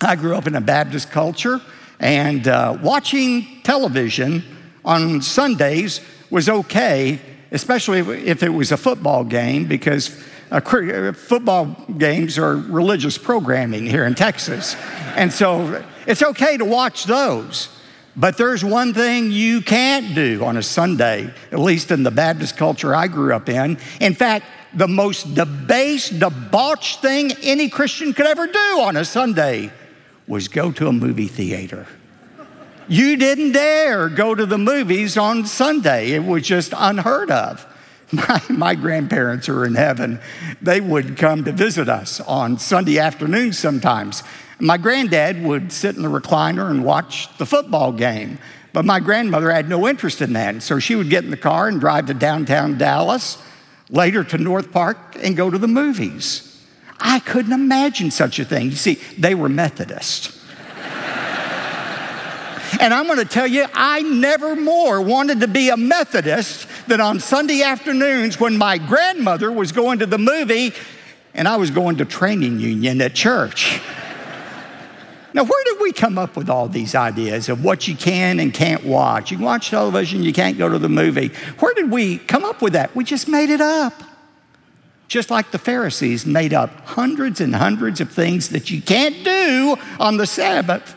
I 0.00 0.16
grew 0.16 0.34
up 0.34 0.46
in 0.46 0.54
a 0.54 0.60
Baptist 0.62 1.10
culture, 1.10 1.60
and 1.98 2.48
uh, 2.48 2.78
watching 2.82 3.60
television 3.62 4.42
on 4.82 5.20
Sundays 5.20 6.00
was 6.30 6.48
okay 6.48 7.20
especially 7.50 8.00
if 8.26 8.42
it 8.42 8.48
was 8.48 8.72
a 8.72 8.76
football 8.76 9.24
game, 9.24 9.66
because 9.66 10.22
uh, 10.50 11.12
football 11.12 11.66
games 11.98 12.38
are 12.38 12.56
religious 12.56 13.18
programming 13.18 13.86
here 13.86 14.04
in 14.04 14.14
Texas. 14.14 14.76
And 15.16 15.32
so 15.32 15.84
it's 16.06 16.22
okay 16.22 16.56
to 16.56 16.64
watch 16.64 17.04
those. 17.04 17.68
But 18.16 18.36
there's 18.36 18.64
one 18.64 18.92
thing 18.92 19.30
you 19.30 19.62
can't 19.62 20.14
do 20.14 20.44
on 20.44 20.56
a 20.56 20.62
Sunday, 20.62 21.32
at 21.52 21.58
least 21.58 21.90
in 21.90 22.02
the 22.02 22.10
Baptist 22.10 22.56
culture 22.56 22.94
I 22.94 23.06
grew 23.06 23.32
up 23.32 23.48
in. 23.48 23.78
In 24.00 24.14
fact, 24.14 24.46
the 24.74 24.88
most 24.88 25.34
debased, 25.34 26.18
debauched 26.18 27.00
thing 27.00 27.32
any 27.42 27.68
Christian 27.68 28.12
could 28.12 28.26
ever 28.26 28.46
do 28.46 28.80
on 28.80 28.96
a 28.96 29.04
Sunday 29.04 29.72
was 30.26 30.48
go 30.48 30.70
to 30.72 30.88
a 30.88 30.92
movie 30.92 31.28
theater. 31.28 31.86
You 32.90 33.16
didn't 33.16 33.52
dare 33.52 34.08
go 34.08 34.34
to 34.34 34.44
the 34.44 34.58
movies 34.58 35.16
on 35.16 35.46
Sunday. 35.46 36.10
It 36.10 36.24
was 36.24 36.42
just 36.42 36.74
unheard 36.76 37.30
of. 37.30 37.64
My, 38.12 38.42
my, 38.48 38.74
grandparents 38.74 39.48
are 39.48 39.64
in 39.64 39.76
heaven. 39.76 40.18
They 40.60 40.80
would 40.80 41.16
come 41.16 41.44
to 41.44 41.52
visit 41.52 41.88
us 41.88 42.18
on 42.18 42.58
Sunday 42.58 42.98
afternoons 42.98 43.56
sometimes. 43.56 44.24
My 44.58 44.76
granddad 44.78 45.44
would 45.44 45.70
sit 45.70 45.94
in 45.94 46.02
the 46.02 46.08
recliner 46.08 46.68
and 46.68 46.84
watch 46.84 47.28
the 47.38 47.46
football 47.46 47.92
game. 47.92 48.40
But 48.72 48.84
my 48.84 48.98
grandmother 48.98 49.52
had 49.52 49.68
no 49.68 49.86
interest 49.86 50.20
in 50.20 50.32
that. 50.32 50.60
So 50.64 50.80
she 50.80 50.96
would 50.96 51.08
get 51.08 51.22
in 51.22 51.30
the 51.30 51.36
car 51.36 51.68
and 51.68 51.78
drive 51.78 52.06
to 52.06 52.14
downtown 52.14 52.76
Dallas, 52.76 53.40
later 53.88 54.24
to 54.24 54.38
North 54.38 54.72
Park, 54.72 54.98
and 55.22 55.36
go 55.36 55.48
to 55.48 55.58
the 55.58 55.68
movies. 55.68 56.66
I 56.98 57.20
couldn't 57.20 57.52
imagine 57.52 58.10
such 58.10 58.40
a 58.40 58.44
thing. 58.44 58.70
You 58.70 58.76
see, 58.76 58.94
they 59.16 59.36
were 59.36 59.48
Methodist. 59.48 60.39
And 62.78 62.94
I'm 62.94 63.06
going 63.06 63.18
to 63.18 63.24
tell 63.24 63.46
you, 63.46 63.66
I 63.74 64.02
never 64.02 64.54
more 64.54 65.00
wanted 65.00 65.40
to 65.40 65.48
be 65.48 65.70
a 65.70 65.76
Methodist 65.76 66.68
than 66.86 67.00
on 67.00 67.18
Sunday 67.18 67.62
afternoons 67.62 68.38
when 68.38 68.56
my 68.56 68.78
grandmother 68.78 69.50
was 69.50 69.72
going 69.72 69.98
to 70.00 70.06
the 70.06 70.18
movie 70.18 70.72
and 71.34 71.48
I 71.48 71.56
was 71.56 71.70
going 71.70 71.96
to 71.96 72.04
training 72.04 72.60
union 72.60 73.00
at 73.00 73.14
church. 73.14 73.80
Now, 75.32 75.44
where 75.44 75.64
did 75.64 75.80
we 75.80 75.92
come 75.92 76.18
up 76.18 76.36
with 76.36 76.50
all 76.50 76.68
these 76.68 76.94
ideas 76.94 77.48
of 77.48 77.62
what 77.62 77.86
you 77.86 77.94
can 77.94 78.40
and 78.40 78.52
can't 78.52 78.84
watch? 78.84 79.30
You 79.30 79.36
can 79.36 79.46
watch 79.46 79.70
television, 79.70 80.22
you 80.22 80.32
can't 80.32 80.58
go 80.58 80.68
to 80.68 80.78
the 80.78 80.88
movie. 80.88 81.28
Where 81.60 81.72
did 81.74 81.90
we 81.90 82.18
come 82.18 82.44
up 82.44 82.60
with 82.60 82.72
that? 82.72 82.94
We 82.96 83.04
just 83.04 83.28
made 83.28 83.50
it 83.50 83.60
up. 83.60 84.02
Just 85.06 85.30
like 85.30 85.50
the 85.50 85.58
Pharisees 85.58 86.26
made 86.26 86.52
up 86.52 86.70
hundreds 86.86 87.40
and 87.40 87.54
hundreds 87.54 88.00
of 88.00 88.10
things 88.10 88.50
that 88.50 88.70
you 88.70 88.80
can't 88.82 89.24
do 89.24 89.76
on 89.98 90.16
the 90.16 90.26
Sabbath. 90.26 90.96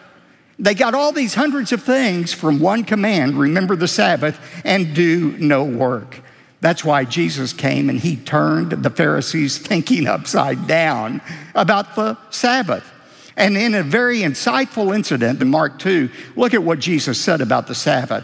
They 0.60 0.76
got 0.76 0.94
all 0.94 1.12
these 1.12 1.34
hundreds 1.34 1.72
of 1.72 1.84
things 1.84 2.34
from 2.34 2.60
one 2.60 2.84
command 2.84 3.40
remember 3.40 3.76
the 3.76 3.88
Sabbath 3.88 4.40
and 4.64 4.94
do 4.94 5.36
no 5.38 5.64
work. 5.64 6.22
That's 6.62 6.86
why 6.86 7.04
Jesus 7.04 7.52
came 7.52 7.90
and 7.90 8.00
he 8.00 8.16
turned 8.16 8.72
the 8.72 8.90
Pharisees' 8.90 9.58
thinking 9.58 10.08
upside 10.08 10.66
down 10.66 11.22
about 11.56 11.96
the 11.96 12.18
Sabbath. 12.30 12.90
And 13.36 13.58
in 13.58 13.74
a 13.76 13.84
very 13.84 14.20
insightful 14.20 14.96
incident 14.96 15.42
in 15.42 15.50
Mark 15.50 15.80
2, 15.80 16.10
look 16.36 16.54
at 16.54 16.64
what 16.64 16.80
Jesus 16.80 17.20
said 17.20 17.42
about 17.42 17.68
the 17.68 17.76
Sabbath. 17.76 18.24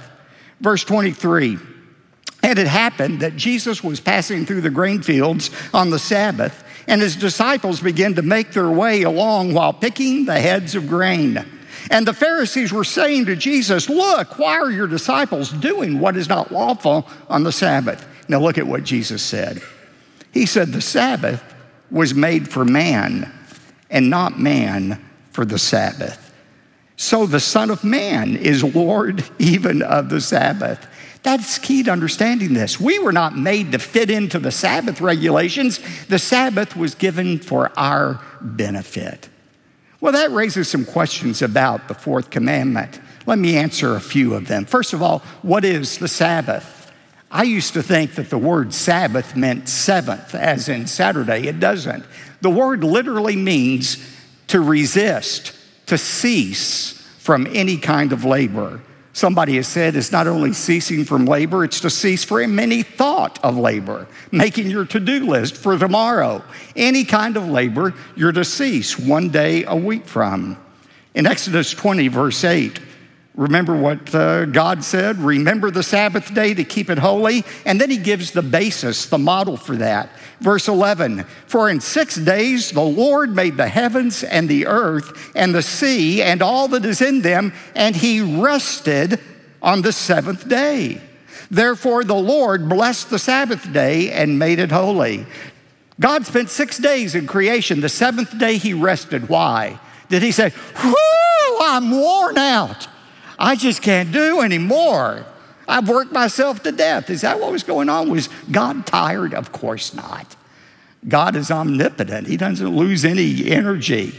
Verse 0.62 0.84
23 0.84 1.58
And 2.44 2.60
it 2.60 2.68
happened 2.68 3.22
that 3.22 3.36
Jesus 3.36 3.84
was 3.84 4.00
passing 4.00 4.46
through 4.46 4.62
the 4.62 4.70
grain 4.70 5.02
fields 5.02 5.50
on 5.74 5.90
the 5.90 6.00
Sabbath, 6.00 6.64
and 6.88 7.02
his 7.02 7.16
disciples 7.16 7.82
began 7.82 8.16
to 8.16 8.22
make 8.22 8.54
their 8.54 8.70
way 8.70 9.02
along 9.02 9.54
while 9.54 9.74
picking 9.74 10.26
the 10.26 10.40
heads 10.40 10.76
of 10.76 10.88
grain. 10.88 11.44
And 11.90 12.08
the 12.08 12.14
Pharisees 12.14 12.72
were 12.72 12.84
saying 12.84 13.26
to 13.26 13.36
Jesus, 13.36 13.90
Look, 13.90 14.38
why 14.38 14.60
are 14.60 14.72
your 14.72 14.88
disciples 14.88 15.52
doing 15.52 16.00
what 16.00 16.16
is 16.16 16.30
not 16.30 16.52
lawful 16.52 17.08
on 17.28 17.44
the 17.44 17.52
Sabbath? 17.52 18.08
Now, 18.28 18.40
look 18.40 18.58
at 18.58 18.68
what 18.68 18.84
Jesus 18.84 19.24
said. 19.24 19.62
He 20.32 20.46
said, 20.46 20.70
The 20.70 20.82
Sabbath 20.82 21.44
was 21.90 22.14
made 22.14 22.52
for 22.52 22.64
man, 22.64 23.32
and 23.90 24.10
not 24.10 24.40
man 24.40 25.04
for 25.32 25.46
the 25.46 25.58
Sabbath. 25.58 26.34
So 26.96 27.26
the 27.26 27.40
Son 27.40 27.72
of 27.72 27.84
Man 27.84 28.36
is 28.36 28.64
Lord 28.64 29.24
even 29.40 29.82
of 29.82 30.10
the 30.10 30.22
Sabbath. 30.22 30.86
That's 31.24 31.58
key 31.58 31.84
to 31.84 31.92
understanding 31.92 32.54
this. 32.54 32.80
We 32.80 33.00
were 33.00 33.12
not 33.12 33.38
made 33.38 33.72
to 33.72 33.80
fit 33.80 34.10
into 34.10 34.40
the 34.40 34.52
Sabbath 34.52 35.02
regulations, 35.02 35.80
the 36.08 36.20
Sabbath 36.20 36.76
was 36.76 36.96
given 36.96 37.40
for 37.40 37.72
our 37.78 38.22
benefit. 38.42 39.30
Well, 40.02 40.14
that 40.14 40.32
raises 40.32 40.70
some 40.70 40.86
questions 40.86 41.42
about 41.42 41.88
the 41.88 41.94
fourth 41.94 42.30
commandment. 42.30 43.00
Let 43.26 43.38
me 43.38 43.58
answer 43.58 43.96
a 43.96 44.00
few 44.00 44.34
of 44.34 44.48
them. 44.48 44.66
First 44.66 44.94
of 44.94 45.02
all, 45.02 45.20
what 45.42 45.66
is 45.66 45.98
the 45.98 46.08
Sabbath? 46.08 46.92
I 47.32 47.44
used 47.44 47.74
to 47.74 47.84
think 47.84 48.16
that 48.16 48.30
the 48.30 48.38
word 48.38 48.74
Sabbath 48.74 49.36
meant 49.36 49.70
seventh, 49.70 50.34
as 50.34 50.68
in 50.68 50.88
Saturday. 50.88 51.48
It 51.48 51.60
doesn't. 51.60 52.06
The 52.42 52.50
word 52.50 52.84
literally 52.84 53.36
means 53.36 53.98
to 54.48 54.62
resist, 54.62 55.54
to 55.88 55.98
cease 55.98 56.94
from 57.20 57.46
any 57.52 57.78
kind 57.78 58.14
of 58.14 58.26
labor. 58.26 58.82
Somebody 59.20 59.58
has 59.58 59.68
said 59.68 59.98
it's 59.98 60.14
not 60.14 60.28
only 60.28 60.54
ceasing 60.54 61.04
from 61.04 61.26
labor, 61.26 61.66
it's 61.66 61.82
to 61.82 61.90
cease 61.90 62.24
from 62.24 62.58
any 62.58 62.84
thought 62.84 63.38
of 63.44 63.58
labor, 63.58 64.08
making 64.32 64.70
your 64.70 64.86
to 64.86 65.00
do 65.02 65.26
list 65.26 65.58
for 65.58 65.78
tomorrow. 65.78 66.42
Any 66.74 67.04
kind 67.04 67.36
of 67.36 67.46
labor, 67.46 67.94
you're 68.16 68.32
to 68.32 68.46
cease 68.46 68.98
one 68.98 69.28
day 69.28 69.66
a 69.66 69.76
week 69.76 70.06
from. 70.06 70.58
In 71.16 71.28
Exodus 71.28 71.72
20, 71.72 72.08
verse 72.08 72.46
8, 72.46 72.80
remember 73.40 73.76
what 73.76 74.14
uh, 74.14 74.46
God 74.46 74.84
said? 74.84 75.18
Remember 75.18 75.72
the 75.72 75.82
Sabbath 75.82 76.34
day 76.34 76.54
to 76.54 76.64
keep 76.66 76.90
it 76.90 76.98
holy. 76.98 77.46
And 77.66 77.80
then 77.80 77.90
he 77.90 77.98
gives 77.98 78.32
the 78.32 78.42
basis, 78.42 79.06
the 79.06 79.18
model 79.18 79.56
for 79.56 79.78
that. 79.78 80.10
Verse 80.42 80.68
11 80.68 81.24
For 81.48 81.70
in 81.70 81.80
six 81.80 82.16
days 82.16 82.72
the 82.72 82.82
Lord 82.82 83.34
made 83.34 83.56
the 83.56 83.70
heavens 83.70 84.24
and 84.24 84.50
the 84.50 84.68
earth 84.68 85.32
and 85.36 85.56
the 85.56 85.62
sea 85.62 86.22
and 86.22 86.42
all 86.42 86.68
that 86.70 86.84
is 86.84 87.02
in 87.02 87.22
them, 87.22 87.54
and 87.76 87.96
he 87.96 88.22
rested 88.22 89.20
on 89.62 89.82
the 89.82 89.94
seventh 89.94 90.48
day. 90.48 91.02
Therefore, 91.50 92.04
the 92.04 92.16
Lord 92.16 92.70
blessed 92.70 93.10
the 93.10 93.20
Sabbath 93.20 93.72
day 93.72 94.12
and 94.12 94.38
made 94.38 94.60
it 94.60 94.72
holy. 94.72 95.26
God 96.00 96.26
spent 96.26 96.50
six 96.50 96.78
days 96.78 97.16
in 97.16 97.26
creation. 97.26 97.82
The 97.82 97.90
seventh 97.90 98.38
day 98.38 98.58
he 98.58 98.74
rested. 98.74 99.30
Why? 99.30 99.80
Did 100.10 100.24
he 100.24 100.32
say, 100.32 100.54
Whoo, 100.84 101.58
I'm 101.62 101.92
worn 101.92 102.38
out. 102.38 102.88
I 103.40 103.56
just 103.56 103.82
can't 103.82 104.12
do 104.12 104.42
anymore. 104.42 105.26
I've 105.68 105.88
worked 105.88 106.12
myself 106.12 106.62
to 106.64 106.72
death. 106.72 107.10
Is 107.10 107.22
that 107.22 107.40
what 107.40 107.52
was 107.52 107.64
going 107.64 107.88
on? 107.88 108.10
Was 108.10 108.28
God 108.52 108.86
tired? 108.86 109.34
Of 109.34 109.52
course 109.52 109.94
not. 109.94 110.36
God 111.08 111.36
is 111.38 111.50
omnipotent, 111.50 112.28
He 112.28 112.36
doesn't 112.36 112.76
lose 112.76 113.06
any 113.06 113.50
energy. 113.50 114.14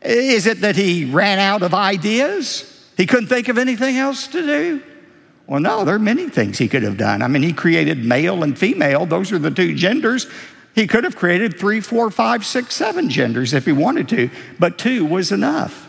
Is 0.00 0.46
it 0.46 0.60
that 0.60 0.76
He 0.76 1.04
ran 1.04 1.40
out 1.40 1.62
of 1.62 1.74
ideas? 1.74 2.72
He 2.96 3.06
couldn't 3.06 3.26
think 3.26 3.48
of 3.48 3.58
anything 3.58 3.96
else 3.96 4.28
to 4.28 4.40
do? 4.40 4.82
Well, 5.48 5.60
no, 5.60 5.84
there 5.84 5.96
are 5.96 5.98
many 5.98 6.28
things 6.28 6.58
He 6.58 6.68
could 6.68 6.84
have 6.84 6.96
done. 6.96 7.22
I 7.22 7.28
mean, 7.28 7.42
He 7.42 7.52
created 7.52 8.04
male 8.04 8.44
and 8.44 8.56
female, 8.56 9.04
those 9.04 9.32
are 9.32 9.38
the 9.38 9.50
two 9.50 9.74
genders. 9.74 10.28
He 10.76 10.86
could 10.86 11.04
have 11.04 11.16
created 11.16 11.58
three, 11.58 11.80
four, 11.80 12.10
five, 12.10 12.46
six, 12.46 12.76
seven 12.76 13.10
genders 13.10 13.52
if 13.52 13.64
He 13.64 13.72
wanted 13.72 14.08
to, 14.10 14.30
but 14.60 14.78
two 14.78 15.04
was 15.04 15.32
enough. 15.32 15.85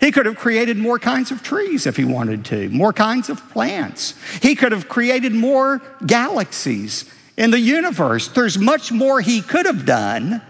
He 0.00 0.12
could 0.12 0.26
have 0.26 0.36
created 0.36 0.76
more 0.76 0.98
kinds 0.98 1.30
of 1.30 1.42
trees 1.42 1.86
if 1.86 1.96
he 1.96 2.04
wanted 2.04 2.44
to, 2.46 2.68
more 2.68 2.92
kinds 2.92 3.30
of 3.30 3.48
plants. 3.50 4.14
He 4.42 4.54
could 4.54 4.72
have 4.72 4.88
created 4.88 5.32
more 5.32 5.80
galaxies 6.04 7.10
in 7.36 7.50
the 7.50 7.60
universe. 7.60 8.28
There's 8.28 8.58
much 8.58 8.92
more 8.92 9.20
he 9.20 9.40
could 9.40 9.66
have 9.66 9.86
done, 9.86 10.42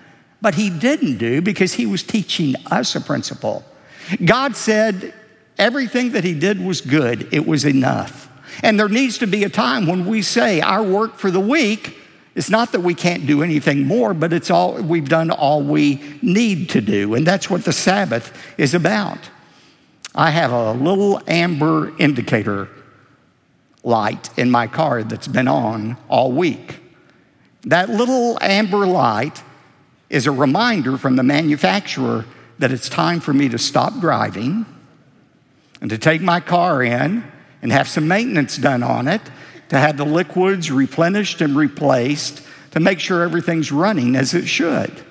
but 0.42 0.56
he 0.56 0.68
didn't 0.68 1.18
do 1.18 1.40
because 1.40 1.74
he 1.74 1.86
was 1.86 2.02
teaching 2.02 2.54
us 2.70 2.96
a 2.96 3.00
principle. 3.00 3.64
God 4.24 4.56
said 4.56 5.14
everything 5.58 6.12
that 6.12 6.24
he 6.24 6.34
did 6.34 6.60
was 6.60 6.80
good, 6.80 7.32
it 7.32 7.46
was 7.46 7.64
enough. 7.64 8.28
And 8.62 8.78
there 8.80 8.88
needs 8.88 9.18
to 9.18 9.26
be 9.26 9.44
a 9.44 9.48
time 9.48 9.86
when 9.86 10.06
we 10.06 10.22
say 10.22 10.60
our 10.60 10.82
work 10.82 11.16
for 11.16 11.30
the 11.30 11.40
week 11.40 11.96
it's 12.36 12.50
not 12.50 12.72
that 12.72 12.80
we 12.80 12.94
can't 12.94 13.26
do 13.26 13.42
anything 13.42 13.86
more, 13.86 14.12
but 14.12 14.30
it's 14.34 14.50
all 14.50 14.74
we've 14.74 15.08
done 15.08 15.30
all 15.30 15.62
we 15.62 16.18
need 16.20 16.68
to 16.70 16.82
do. 16.82 17.14
And 17.14 17.26
that's 17.26 17.48
what 17.48 17.64
the 17.64 17.72
Sabbath 17.72 18.30
is 18.58 18.74
about. 18.74 19.18
I 20.16 20.30
have 20.30 20.50
a 20.50 20.72
little 20.72 21.20
amber 21.26 21.92
indicator 21.98 22.68
light 23.84 24.30
in 24.38 24.50
my 24.50 24.66
car 24.66 25.02
that's 25.02 25.28
been 25.28 25.46
on 25.46 25.98
all 26.08 26.32
week. 26.32 26.80
That 27.64 27.90
little 27.90 28.38
amber 28.40 28.86
light 28.86 29.42
is 30.08 30.26
a 30.26 30.32
reminder 30.32 30.96
from 30.96 31.16
the 31.16 31.22
manufacturer 31.22 32.24
that 32.58 32.72
it's 32.72 32.88
time 32.88 33.20
for 33.20 33.34
me 33.34 33.50
to 33.50 33.58
stop 33.58 34.00
driving 34.00 34.64
and 35.82 35.90
to 35.90 35.98
take 35.98 36.22
my 36.22 36.40
car 36.40 36.82
in 36.82 37.22
and 37.60 37.70
have 37.70 37.86
some 37.86 38.08
maintenance 38.08 38.56
done 38.56 38.82
on 38.82 39.08
it, 39.08 39.20
to 39.68 39.78
have 39.78 39.98
the 39.98 40.06
liquids 40.06 40.70
replenished 40.70 41.42
and 41.42 41.54
replaced, 41.54 42.40
to 42.70 42.80
make 42.80 43.00
sure 43.00 43.22
everything's 43.22 43.70
running 43.70 44.16
as 44.16 44.32
it 44.32 44.46
should. 44.46 45.04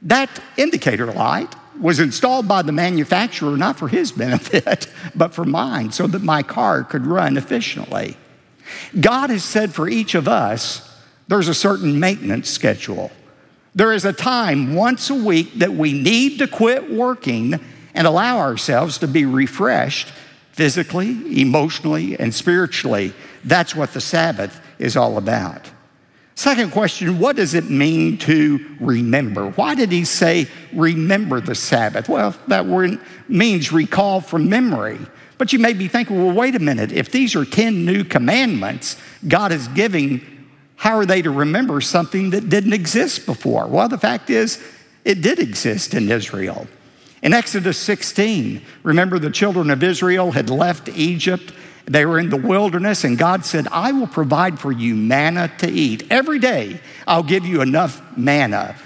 That 0.00 0.30
indicator 0.56 1.12
light 1.12 1.54
was 1.80 2.00
installed 2.00 2.48
by 2.48 2.62
the 2.62 2.72
manufacturer 2.72 3.56
not 3.56 3.78
for 3.78 3.88
his 3.88 4.12
benefit, 4.24 4.88
but 5.14 5.34
for 5.34 5.44
mine, 5.44 5.92
so 5.92 6.06
that 6.06 6.22
my 6.22 6.42
car 6.42 6.84
could 6.84 7.06
run 7.06 7.36
efficiently. 7.36 8.16
God 8.98 9.30
has 9.30 9.44
said 9.44 9.74
for 9.74 9.88
each 9.88 10.14
of 10.14 10.28
us, 10.28 10.84
there's 11.26 11.48
a 11.48 11.54
certain 11.54 12.00
maintenance 12.00 12.48
schedule. 12.48 13.10
There 13.74 13.92
is 13.92 14.04
a 14.04 14.12
time 14.12 14.74
once 14.74 15.10
a 15.10 15.14
week 15.14 15.54
that 15.54 15.72
we 15.72 15.92
need 15.92 16.38
to 16.38 16.48
quit 16.48 16.90
working 16.90 17.60
and 17.94 18.06
allow 18.06 18.38
ourselves 18.38 18.98
to 18.98 19.08
be 19.08 19.24
refreshed 19.24 20.08
physically, 20.52 21.40
emotionally, 21.40 22.18
and 22.18 22.34
spiritually. 22.34 23.12
That's 23.44 23.76
what 23.76 23.92
the 23.92 24.00
Sabbath 24.00 24.60
is 24.78 24.96
all 24.96 25.16
about. 25.16 25.70
Second 26.38 26.70
question 26.70 27.18
what 27.18 27.34
does 27.34 27.54
it 27.54 27.68
mean 27.68 28.16
to 28.18 28.64
remember? 28.78 29.50
Why 29.50 29.74
did 29.74 29.90
he 29.90 30.04
say 30.04 30.46
remember 30.72 31.40
the 31.40 31.56
Sabbath? 31.56 32.08
Well, 32.08 32.32
that 32.46 32.64
word 32.64 33.00
means 33.26 33.72
recall 33.72 34.20
from 34.20 34.48
memory. 34.48 35.00
But 35.36 35.52
you 35.52 35.58
may 35.58 35.72
be 35.72 35.88
thinking, 35.88 36.24
well, 36.24 36.32
wait 36.32 36.54
a 36.54 36.60
minute. 36.60 36.92
If 36.92 37.10
these 37.10 37.34
are 37.34 37.44
10 37.44 37.84
new 37.84 38.04
commandments 38.04 39.02
God 39.26 39.50
is 39.50 39.66
giving, 39.66 40.20
how 40.76 40.98
are 40.98 41.06
they 41.06 41.22
to 41.22 41.30
remember 41.32 41.80
something 41.80 42.30
that 42.30 42.48
didn't 42.48 42.72
exist 42.72 43.26
before? 43.26 43.66
Well, 43.66 43.88
the 43.88 43.98
fact 43.98 44.30
is, 44.30 44.62
it 45.04 45.20
did 45.22 45.40
exist 45.40 45.92
in 45.92 46.08
Israel. 46.08 46.68
In 47.20 47.34
Exodus 47.34 47.78
16, 47.78 48.62
remember 48.84 49.18
the 49.18 49.32
children 49.32 49.70
of 49.70 49.82
Israel 49.82 50.30
had 50.30 50.50
left 50.50 50.88
Egypt 50.90 51.52
they 51.88 52.04
were 52.04 52.18
in 52.18 52.28
the 52.28 52.36
wilderness, 52.36 53.04
and 53.04 53.16
God 53.16 53.44
said, 53.44 53.66
I 53.68 53.92
will 53.92 54.06
provide 54.06 54.58
for 54.58 54.70
you 54.70 54.94
manna 54.94 55.50
to 55.58 55.70
eat. 55.70 56.04
Every 56.10 56.38
day, 56.38 56.80
I'll 57.06 57.22
give 57.22 57.46
you 57.46 57.62
enough 57.62 58.02
manna, 58.16 58.76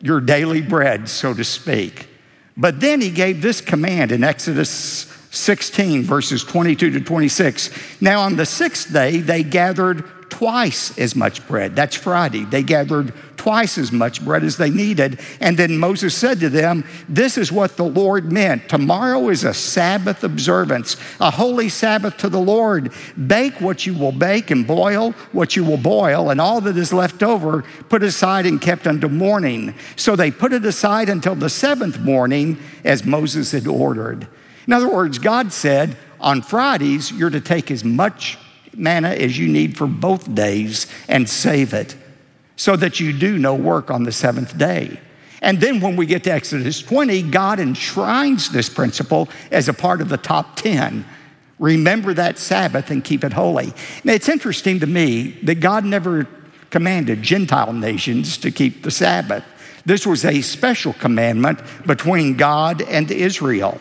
your 0.00 0.20
daily 0.20 0.60
bread, 0.60 1.08
so 1.08 1.32
to 1.32 1.44
speak. 1.44 2.08
But 2.56 2.80
then 2.80 3.00
he 3.00 3.10
gave 3.10 3.40
this 3.40 3.60
command 3.60 4.12
in 4.12 4.24
Exodus 4.24 5.06
16, 5.30 6.02
verses 6.02 6.42
22 6.42 6.90
to 6.90 7.00
26. 7.00 7.70
Now, 8.00 8.22
on 8.22 8.36
the 8.36 8.46
sixth 8.46 8.92
day, 8.92 9.18
they 9.18 9.44
gathered 9.44 10.04
twice 10.30 10.96
as 10.98 11.14
much 11.14 11.46
bread. 11.46 11.76
That's 11.76 11.96
Friday. 11.96 12.44
They 12.44 12.62
gathered 12.62 13.12
twice 13.36 13.78
as 13.78 13.90
much 13.90 14.24
bread 14.24 14.44
as 14.44 14.56
they 14.56 14.70
needed. 14.70 15.18
And 15.40 15.58
then 15.58 15.78
Moses 15.78 16.14
said 16.14 16.40
to 16.40 16.48
them, 16.48 16.84
This 17.08 17.36
is 17.36 17.50
what 17.50 17.76
the 17.76 17.84
Lord 17.84 18.30
meant. 18.30 18.68
Tomorrow 18.68 19.28
is 19.28 19.44
a 19.44 19.54
Sabbath 19.54 20.24
observance, 20.24 20.96
a 21.20 21.30
holy 21.30 21.68
Sabbath 21.68 22.16
to 22.18 22.28
the 22.28 22.40
Lord. 22.40 22.92
Bake 23.26 23.60
what 23.60 23.86
you 23.86 23.94
will 23.94 24.12
bake 24.12 24.50
and 24.50 24.66
boil 24.66 25.12
what 25.32 25.56
you 25.56 25.64
will 25.64 25.76
boil, 25.76 26.30
and 26.30 26.40
all 26.40 26.60
that 26.60 26.76
is 26.76 26.92
left 26.92 27.22
over 27.22 27.62
put 27.88 28.02
aside 28.02 28.46
and 28.46 28.60
kept 28.60 28.86
unto 28.86 29.08
morning. 29.08 29.74
So 29.96 30.16
they 30.16 30.30
put 30.30 30.52
it 30.52 30.64
aside 30.64 31.08
until 31.08 31.34
the 31.34 31.50
seventh 31.50 31.98
morning, 31.98 32.58
as 32.84 33.04
Moses 33.04 33.52
had 33.52 33.66
ordered. 33.66 34.28
In 34.66 34.72
other 34.72 34.88
words, 34.88 35.18
God 35.18 35.52
said, 35.52 35.96
on 36.20 36.42
Fridays, 36.42 37.10
you're 37.10 37.30
to 37.30 37.40
take 37.40 37.70
as 37.70 37.82
much 37.84 38.38
manna 38.74 39.10
as 39.10 39.38
you 39.38 39.48
need 39.48 39.76
for 39.76 39.86
both 39.86 40.34
days 40.34 40.86
and 41.08 41.28
save 41.28 41.72
it 41.74 41.96
so 42.56 42.76
that 42.76 43.00
you 43.00 43.12
do 43.12 43.38
no 43.38 43.54
work 43.54 43.90
on 43.90 44.04
the 44.04 44.12
seventh 44.12 44.56
day. 44.58 45.00
And 45.42 45.60
then 45.60 45.80
when 45.80 45.96
we 45.96 46.06
get 46.06 46.24
to 46.24 46.32
Exodus 46.32 46.82
20, 46.82 47.22
God 47.30 47.58
enshrines 47.58 48.50
this 48.50 48.68
principle 48.68 49.28
as 49.50 49.68
a 49.68 49.72
part 49.72 50.00
of 50.00 50.08
the 50.08 50.18
top 50.18 50.56
10. 50.56 51.04
Remember 51.58 52.12
that 52.14 52.38
Sabbath 52.38 52.90
and 52.90 53.02
keep 53.02 53.24
it 53.24 53.32
holy. 53.32 53.72
Now, 54.04 54.12
it's 54.12 54.28
interesting 54.28 54.80
to 54.80 54.86
me 54.86 55.38
that 55.42 55.60
God 55.60 55.84
never 55.84 56.26
commanded 56.70 57.22
Gentile 57.22 57.72
nations 57.72 58.36
to 58.38 58.50
keep 58.50 58.82
the 58.82 58.90
Sabbath. 58.90 59.44
This 59.84 60.06
was 60.06 60.24
a 60.24 60.42
special 60.42 60.92
commandment 60.92 61.60
between 61.86 62.36
God 62.36 62.82
and 62.82 63.10
Israel. 63.10 63.80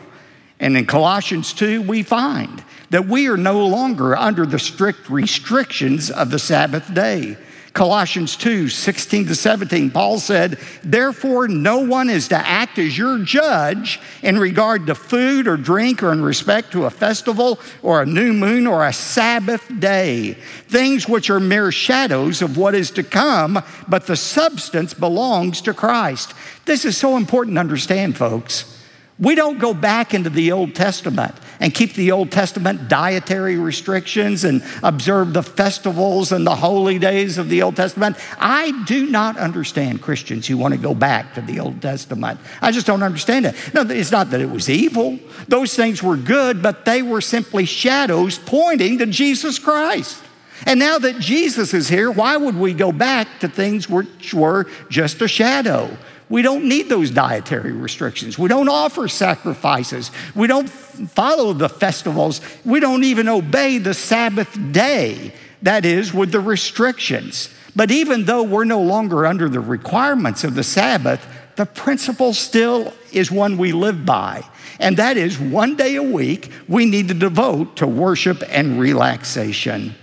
And 0.60 0.76
in 0.76 0.86
Colossians 0.86 1.54
2, 1.54 1.82
we 1.82 2.04
find 2.04 2.64
that 2.90 3.08
we 3.08 3.28
are 3.28 3.38
no 3.38 3.66
longer 3.66 4.16
under 4.16 4.46
the 4.46 4.60
strict 4.60 5.10
restrictions 5.10 6.10
of 6.10 6.32
the 6.32 6.40
Sabbath 6.40 6.94
day. 6.94 7.38
Colossians 7.74 8.36
2 8.36 8.68
16 8.68 9.28
to 9.28 9.36
17, 9.36 9.92
Paul 9.92 10.20
said, 10.20 10.58
Therefore, 10.84 11.48
no 11.48 11.80
one 11.80 12.10
is 12.10 12.28
to 12.30 12.36
act 12.36 12.80
as 12.80 12.98
your 12.98 13.20
judge 13.20 14.00
in 14.24 14.40
regard 14.40 14.88
to 14.88 14.96
food 14.96 15.48
or 15.48 15.56
drink 15.56 16.02
or 16.02 16.12
in 16.12 16.24
respect 16.24 16.72
to 16.72 16.86
a 16.86 16.90
festival 16.90 17.60
or 17.84 18.02
a 18.02 18.08
new 18.08 18.34
moon 18.34 18.66
or 18.66 18.86
a 18.86 18.92
Sabbath 18.92 19.64
day, 19.80 20.34
things 20.68 21.08
which 21.08 21.30
are 21.30 21.40
mere 21.40 21.72
shadows 21.72 22.42
of 22.42 22.58
what 22.58 22.74
is 22.74 22.92
to 22.92 23.04
come, 23.04 23.64
but 23.88 24.08
the 24.08 24.18
substance 24.18 24.94
belongs 24.94 25.62
to 25.62 25.74
Christ. 25.74 26.34
This 26.66 26.86
is 26.86 26.98
so 26.98 27.18
important 27.18 27.56
to 27.56 27.62
understand, 27.62 28.18
folks. 28.18 28.78
We 29.20 29.36
don't 29.36 29.60
go 29.60 29.74
back 29.74 30.14
into 30.14 30.30
the 30.30 30.52
Old 30.52 30.74
Testament 30.74 31.36
and 31.60 31.74
keep 31.74 31.94
the 31.94 32.12
Old 32.12 32.32
Testament 32.32 32.88
dietary 32.88 33.58
restrictions 33.58 34.44
and 34.44 34.64
observe 34.84 35.34
the 35.34 35.44
festivals 35.44 36.32
and 36.32 36.46
the 36.46 36.56
holy 36.56 37.00
days 37.00 37.38
of 37.38 37.50
the 37.50 37.62
Old 37.62 37.76
Testament. 37.76 38.18
I 38.40 38.84
do 38.86 39.08
not 39.08 39.38
understand 39.38 40.02
Christians 40.02 40.48
who 40.48 40.58
want 40.58 40.74
to 40.74 40.80
go 40.80 40.94
back 40.94 41.34
to 41.36 41.42
the 41.42 41.60
Old 41.60 41.82
Testament. 41.82 42.40
I 42.62 42.72
just 42.72 42.88
don't 42.88 43.04
understand 43.04 43.46
it. 43.46 43.56
No, 43.74 43.82
it's 43.82 44.12
not 44.12 44.30
that 44.32 44.42
it 44.42 44.50
was 44.50 44.70
evil, 44.70 45.20
those 45.48 45.76
things 45.76 46.02
were 46.02 46.18
good, 46.18 46.62
but 46.62 46.86
they 46.86 47.02
were 47.02 47.22
simply 47.22 47.66
shadows 47.66 48.40
pointing 48.40 48.98
to 49.00 49.06
Jesus 49.06 49.60
Christ. 49.60 50.24
And 50.66 50.80
now 50.80 51.00
that 51.00 51.20
Jesus 51.20 51.74
is 51.74 51.88
here, 51.88 52.12
why 52.12 52.36
would 52.36 52.56
we 52.56 52.74
go 52.74 52.92
back 52.92 53.40
to 53.40 53.48
things 53.48 53.90
which 53.90 54.34
were 54.34 54.66
just 54.90 55.22
a 55.22 55.28
shadow? 55.28 55.90
We 56.30 56.44
don't 56.44 56.66
need 56.66 56.90
those 56.90 57.10
dietary 57.10 57.72
restrictions. 57.72 58.38
We 58.38 58.50
don't 58.50 58.70
offer 58.70 59.08
sacrifices. 59.08 60.12
We 60.36 60.46
don't 60.48 60.70
follow 60.70 61.54
the 61.54 61.70
festivals. 61.70 62.40
We 62.64 62.80
don't 62.80 63.04
even 63.04 63.28
obey 63.28 63.80
the 63.80 63.96
Sabbath 63.96 64.56
day, 64.72 65.34
that 65.64 65.86
is, 65.86 66.14
with 66.14 66.32
the 66.32 66.40
restrictions. 66.40 67.50
But 67.76 67.90
even 67.90 68.26
though 68.26 68.44
we're 68.44 68.66
no 68.66 68.82
longer 68.82 69.26
under 69.26 69.50
the 69.50 69.60
requirements 69.60 70.44
of 70.44 70.54
the 70.54 70.64
Sabbath, 70.64 71.26
the 71.56 71.66
principle 71.66 72.34
still 72.34 72.94
is 73.12 73.32
one 73.32 73.58
we 73.58 73.72
live 73.72 74.06
by. 74.06 74.44
And 74.80 74.98
that 74.98 75.18
is 75.18 75.40
one 75.40 75.76
day 75.76 75.96
a 75.96 76.04
week 76.04 76.52
we 76.68 76.86
need 76.86 77.08
to 77.08 77.14
devote 77.14 77.76
to 77.78 77.88
worship 77.88 78.44
and 78.50 78.80
relaxation. 78.80 79.96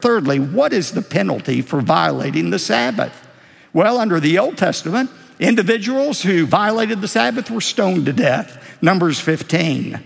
Thirdly, 0.00 0.38
what 0.38 0.72
is 0.72 0.92
the 0.92 1.02
penalty 1.02 1.62
for 1.62 1.80
violating 1.80 2.50
the 2.50 2.58
Sabbath? 2.58 3.26
Well, 3.72 3.98
under 3.98 4.20
the 4.20 4.38
Old 4.38 4.56
Testament, 4.56 5.10
Individuals 5.44 6.22
who 6.22 6.46
violated 6.46 7.02
the 7.02 7.08
Sabbath 7.08 7.50
were 7.50 7.60
stoned 7.60 8.06
to 8.06 8.14
death. 8.14 8.78
Numbers 8.80 9.20
15. 9.20 10.02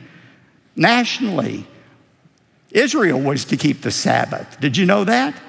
Nationally, 0.75 1.65
Israel 2.73 3.21
was 3.21 3.45
to 3.45 3.57
keep 3.57 3.83
the 3.83 3.93
Sabbath. 3.93 4.59
Did 4.59 4.77
you 4.77 4.85
know 4.85 5.05
that? 5.05 5.41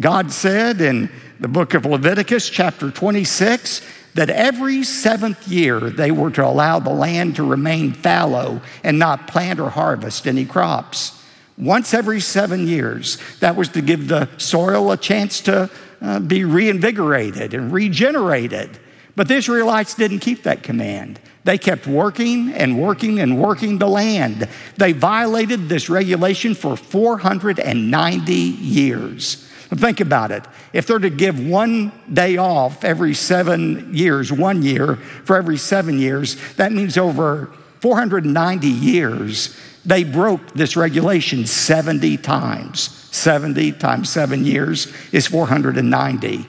God 0.00 0.32
said 0.32 0.80
in 0.80 1.10
the 1.38 1.48
book 1.48 1.74
of 1.74 1.84
Leviticus, 1.84 2.48
chapter 2.48 2.90
26, 2.90 3.82
that 4.14 4.30
every 4.30 4.82
seventh 4.82 5.46
year 5.46 5.78
they 5.78 6.10
were 6.10 6.30
to 6.30 6.46
allow 6.46 6.78
the 6.78 6.88
land 6.88 7.36
to 7.36 7.44
remain 7.44 7.92
fallow 7.92 8.62
and 8.82 8.98
not 8.98 9.26
plant 9.26 9.60
or 9.60 9.68
harvest 9.68 10.26
any 10.26 10.46
crops. 10.46 11.22
Once 11.58 11.92
every 11.92 12.20
seven 12.20 12.66
years, 12.66 13.18
that 13.40 13.56
was 13.56 13.68
to 13.68 13.82
give 13.82 14.08
the 14.08 14.26
soil 14.38 14.90
a 14.90 14.96
chance 14.96 15.42
to 15.42 15.70
uh, 16.00 16.18
be 16.18 16.44
reinvigorated 16.44 17.52
and 17.52 17.72
regenerated. 17.72 18.78
But 19.16 19.28
the 19.28 19.36
Israelites 19.36 19.94
didn't 19.94 20.20
keep 20.20 20.42
that 20.42 20.62
command. 20.62 21.20
They 21.44 21.58
kept 21.58 21.86
working 21.86 22.52
and 22.52 22.80
working 22.80 23.20
and 23.20 23.38
working 23.38 23.78
the 23.78 23.86
land. 23.86 24.48
They 24.76 24.92
violated 24.92 25.68
this 25.68 25.88
regulation 25.88 26.54
for 26.54 26.76
490 26.76 28.34
years. 28.34 29.36
Think 29.68 30.00
about 30.00 30.30
it. 30.30 30.44
If 30.72 30.86
they're 30.86 30.98
to 30.98 31.10
give 31.10 31.44
one 31.44 31.92
day 32.12 32.36
off 32.36 32.84
every 32.84 33.14
seven 33.14 33.94
years, 33.94 34.32
one 34.32 34.62
year 34.62 34.96
for 34.96 35.36
every 35.36 35.56
seven 35.56 35.98
years, 35.98 36.36
that 36.54 36.72
means 36.72 36.96
over 36.96 37.50
490 37.80 38.68
years, 38.68 39.56
they 39.84 40.04
broke 40.04 40.52
this 40.54 40.76
regulation 40.76 41.44
70 41.46 42.16
times. 42.18 42.88
70 43.14 43.72
times 43.72 44.08
seven 44.08 44.44
years 44.44 44.92
is 45.12 45.26
490. 45.26 46.46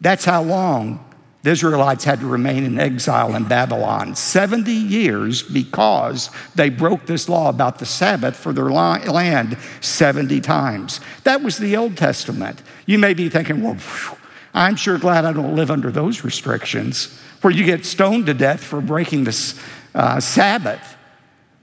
That's 0.00 0.24
how 0.24 0.42
long 0.42 1.09
The 1.42 1.50
Israelites 1.50 2.04
had 2.04 2.20
to 2.20 2.26
remain 2.26 2.64
in 2.64 2.78
exile 2.78 3.34
in 3.34 3.44
Babylon 3.44 4.14
70 4.14 4.70
years 4.70 5.42
because 5.42 6.28
they 6.54 6.68
broke 6.68 7.06
this 7.06 7.30
law 7.30 7.48
about 7.48 7.78
the 7.78 7.86
Sabbath 7.86 8.36
for 8.36 8.52
their 8.52 8.70
land 8.70 9.56
70 9.80 10.40
times. 10.42 11.00
That 11.24 11.40
was 11.40 11.56
the 11.56 11.76
Old 11.78 11.96
Testament. 11.96 12.62
You 12.84 12.98
may 12.98 13.14
be 13.14 13.30
thinking, 13.30 13.62
well, 13.62 13.78
I'm 14.52 14.76
sure 14.76 14.98
glad 14.98 15.24
I 15.24 15.32
don't 15.32 15.56
live 15.56 15.70
under 15.70 15.90
those 15.90 16.24
restrictions 16.24 17.18
where 17.40 17.52
you 17.52 17.64
get 17.64 17.86
stoned 17.86 18.26
to 18.26 18.34
death 18.34 18.62
for 18.62 18.82
breaking 18.82 19.24
the 19.24 19.60
uh, 19.94 20.20
Sabbath. 20.20 20.96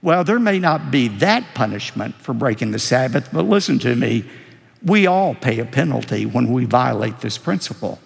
Well, 0.02 0.24
there 0.24 0.40
may 0.40 0.58
not 0.58 0.90
be 0.90 1.06
that 1.08 1.54
punishment 1.54 2.16
for 2.16 2.32
breaking 2.32 2.72
the 2.72 2.78
Sabbath, 2.80 3.28
but 3.32 3.44
listen 3.44 3.78
to 3.80 3.94
me. 3.94 4.24
We 4.84 5.06
all 5.06 5.36
pay 5.36 5.60
a 5.60 5.64
penalty 5.64 6.26
when 6.26 6.52
we 6.52 6.64
violate 6.64 7.20
this 7.20 7.38
principle. 7.38 8.00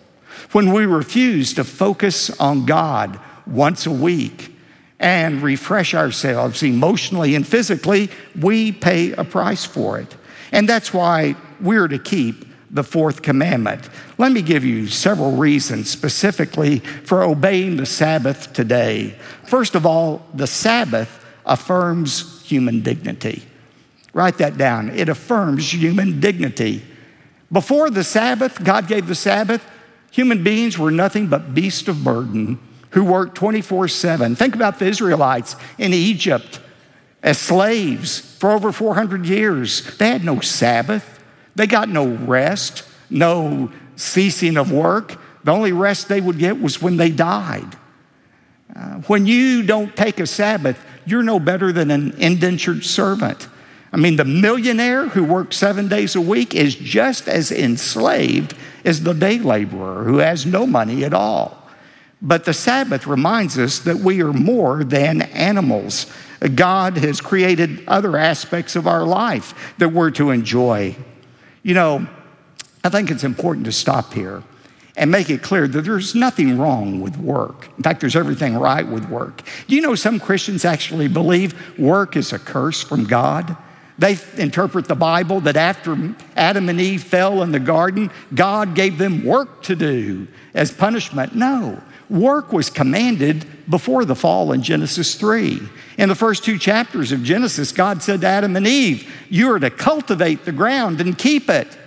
When 0.51 0.73
we 0.73 0.87
refuse 0.87 1.55
to 1.55 1.65
focus 1.65 2.31
on 2.41 2.67
God 2.67 3.21
once 3.47 3.87
a 3.87 3.91
week 3.91 4.55
and 4.99 5.43
refresh 5.43 5.95
ourselves 5.95 6.63
emotionally 6.63 7.35
and 7.35 7.47
physically, 7.47 8.11
we 8.41 8.73
pay 8.73 9.13
a 9.13 9.25
price 9.25 9.65
for 9.65 9.99
it. 9.99 10.17
And 10.53 10.69
that's 10.69 10.93
why 10.93 11.37
we're 11.61 11.89
to 11.89 11.99
keep 11.99 12.45
the 12.71 12.85
fourth 12.85 13.23
commandment. 13.23 13.89
Let 14.19 14.33
me 14.33 14.43
give 14.43 14.65
you 14.65 14.87
several 14.89 15.33
reasons 15.33 15.91
specifically 15.91 16.79
for 16.79 17.23
obeying 17.23 17.77
the 17.77 17.87
Sabbath 17.87 18.53
today. 18.53 19.17
First 19.45 19.75
of 19.75 19.85
all, 19.85 20.27
the 20.33 20.47
Sabbath 20.47 21.25
affirms 21.45 22.43
human 22.43 22.81
dignity. 22.81 23.43
Write 24.15 24.39
that 24.39 24.57
down. 24.57 24.91
It 24.91 25.09
affirms 25.09 25.73
human 25.73 26.21
dignity. 26.21 26.83
Before 27.51 27.91
the 27.91 28.05
Sabbath, 28.05 28.63
God 28.63 28.89
gave 28.89 29.07
the 29.07 29.15
Sabbath, 29.15 29.65
human 30.13 30.45
beings 30.45 30.79
were 30.79 30.93
nothing 30.93 31.27
but 31.27 31.55
beasts 31.55 31.89
of 31.89 32.05
burden 32.05 32.61
who 32.91 33.03
worked 33.03 33.35
24 33.35 33.89
7. 33.89 34.37
Think 34.37 34.55
about 34.55 34.79
the 34.79 34.87
Israelites 34.87 35.57
in 35.79 35.93
Egypt 35.93 36.61
as 37.23 37.39
slaves 37.39 38.21
for 38.39 38.53
over 38.53 38.71
400 38.71 39.27
years. 39.27 39.97
They 39.97 40.11
had 40.11 40.25
no 40.25 40.39
Sabbath, 40.41 41.21
they 41.57 41.67
got 41.67 41.89
no 41.89 42.07
rest, 42.07 42.85
no 43.11 43.73
ceasing 43.97 44.57
of 44.57 44.71
work. 44.71 45.19
The 45.45 45.51
only 45.51 45.73
rest 45.73 46.09
they 46.09 46.21
would 46.21 46.39
get 46.39 46.61
was 46.61 46.81
when 46.81 46.99
they 46.99 47.11
died. 47.11 47.77
Uh, 48.75 49.01
when 49.09 49.27
you 49.27 49.63
don't 49.63 49.95
take 49.97 50.21
a 50.21 50.27
Sabbath, 50.27 50.79
you're 51.05 51.23
no 51.23 51.41
better 51.41 51.73
than 51.73 51.91
an 51.91 52.13
indentured 52.19 52.85
servant. 52.85 53.49
I 53.93 53.97
mean, 53.97 54.17
the 54.17 54.25
millionaire 54.25 55.09
who 55.09 55.25
works 55.25 55.57
seven 55.57 55.89
days 55.89 56.15
a 56.15 56.21
week 56.21 56.55
is 56.55 56.75
just 56.75 57.29
as 57.29 57.51
enslaved 57.51 58.55
as 58.85 59.03
the 59.03 59.15
day 59.15 59.39
laborer 59.39 60.05
who 60.05 60.19
has 60.19 60.47
no 60.47 60.67
money 60.67 61.05
at 61.05 61.15
all. 61.15 61.59
But 62.21 62.45
the 62.45 62.55
Sabbath 62.55 63.07
reminds 63.07 63.59
us 63.59 63.81
that 63.81 63.97
we 63.97 64.23
are 64.23 64.33
more 64.33 64.85
than 64.85 65.23
animals. 65.23 66.07
God 66.55 66.97
has 66.99 67.21
created 67.21 67.83
other 67.89 68.17
aspects 68.17 68.77
of 68.77 68.87
our 68.87 69.05
life 69.05 69.75
that 69.79 69.89
we're 69.89 70.13
to 70.13 70.31
enjoy. 70.31 70.97
You 71.63 71.75
know, 71.75 72.07
I 72.85 72.89
think 72.89 73.11
it's 73.11 73.25
important 73.25 73.67
to 73.67 73.73
stop 73.73 74.13
here 74.13 74.43
and 74.97 75.11
make 75.11 75.31
it 75.31 75.43
clear 75.43 75.67
that 75.67 75.83
there's 75.83 76.15
nothing 76.15 76.59
wrong 76.59 77.01
with 77.01 77.17
work. 77.17 77.69
In 77.77 77.83
fact, 77.83 78.01
there's 78.01 78.17
everything 78.17 78.57
right 78.57 78.87
with 78.87 79.09
work. 79.09 79.43
Do 79.67 79.75
you 79.75 79.81
know 79.81 79.95
some 79.95 80.21
Christians 80.21 80.65
actually 80.65 81.09
believe 81.09 81.79
work 81.79 82.17
is 82.17 82.33
a 82.33 82.39
curse 82.39 82.83
from 82.83 83.05
God? 83.05 83.57
They 83.99 84.17
interpret 84.37 84.87
the 84.87 84.95
Bible 84.95 85.41
that 85.41 85.57
after 85.57 86.15
Adam 86.37 86.69
and 86.69 86.81
Eve 86.81 87.03
fell 87.03 87.43
in 87.43 87.53
the 87.53 87.61
garden, 87.61 88.11
God 88.35 88.75
gave 88.75 88.99
them 88.99 89.25
work 89.25 89.63
to 89.65 89.77
do 89.77 90.29
as 90.55 90.73
punishment. 90.73 91.35
No, 91.35 91.81
work 92.09 92.53
was 92.53 92.71
commanded 92.71 93.47
before 93.69 94.05
the 94.05 94.15
fall 94.15 94.53
in 94.53 94.63
Genesis 94.63 95.15
3. 95.15 95.61
In 95.99 96.09
the 96.09 96.15
first 96.15 96.45
two 96.45 96.59
chapters 96.59 97.13
of 97.13 97.23
Genesis, 97.23 97.73
God 97.73 98.03
said 98.03 98.23
to 98.23 98.27
Adam 98.27 98.57
and 98.57 98.67
Eve, 98.67 99.11
You 99.29 99.53
are 99.53 99.61
to 99.61 99.71
cultivate 99.71 100.45
the 100.45 100.53
ground 100.53 101.01
and 101.01 101.17
keep 101.17 101.49
it. 101.51 101.79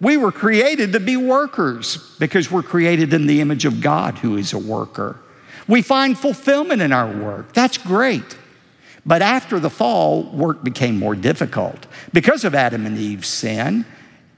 We 0.00 0.16
were 0.16 0.32
created 0.32 0.92
to 0.94 1.00
be 1.00 1.16
workers 1.16 1.98
because 2.18 2.50
we're 2.50 2.62
created 2.62 3.12
in 3.12 3.26
the 3.26 3.40
image 3.40 3.66
of 3.66 3.80
God, 3.80 4.18
who 4.18 4.36
is 4.36 4.52
a 4.52 4.58
worker. 4.58 5.18
We 5.68 5.82
find 5.82 6.18
fulfillment 6.18 6.80
in 6.80 6.92
our 6.92 7.12
work. 7.12 7.52
That's 7.52 7.76
great. 7.76 8.36
But 9.04 9.22
after 9.22 9.58
the 9.58 9.70
fall, 9.70 10.24
work 10.24 10.62
became 10.62 10.98
more 10.98 11.16
difficult. 11.16 11.86
Because 12.12 12.44
of 12.44 12.54
Adam 12.54 12.86
and 12.86 12.98
Eve's 12.98 13.28
sin, 13.28 13.86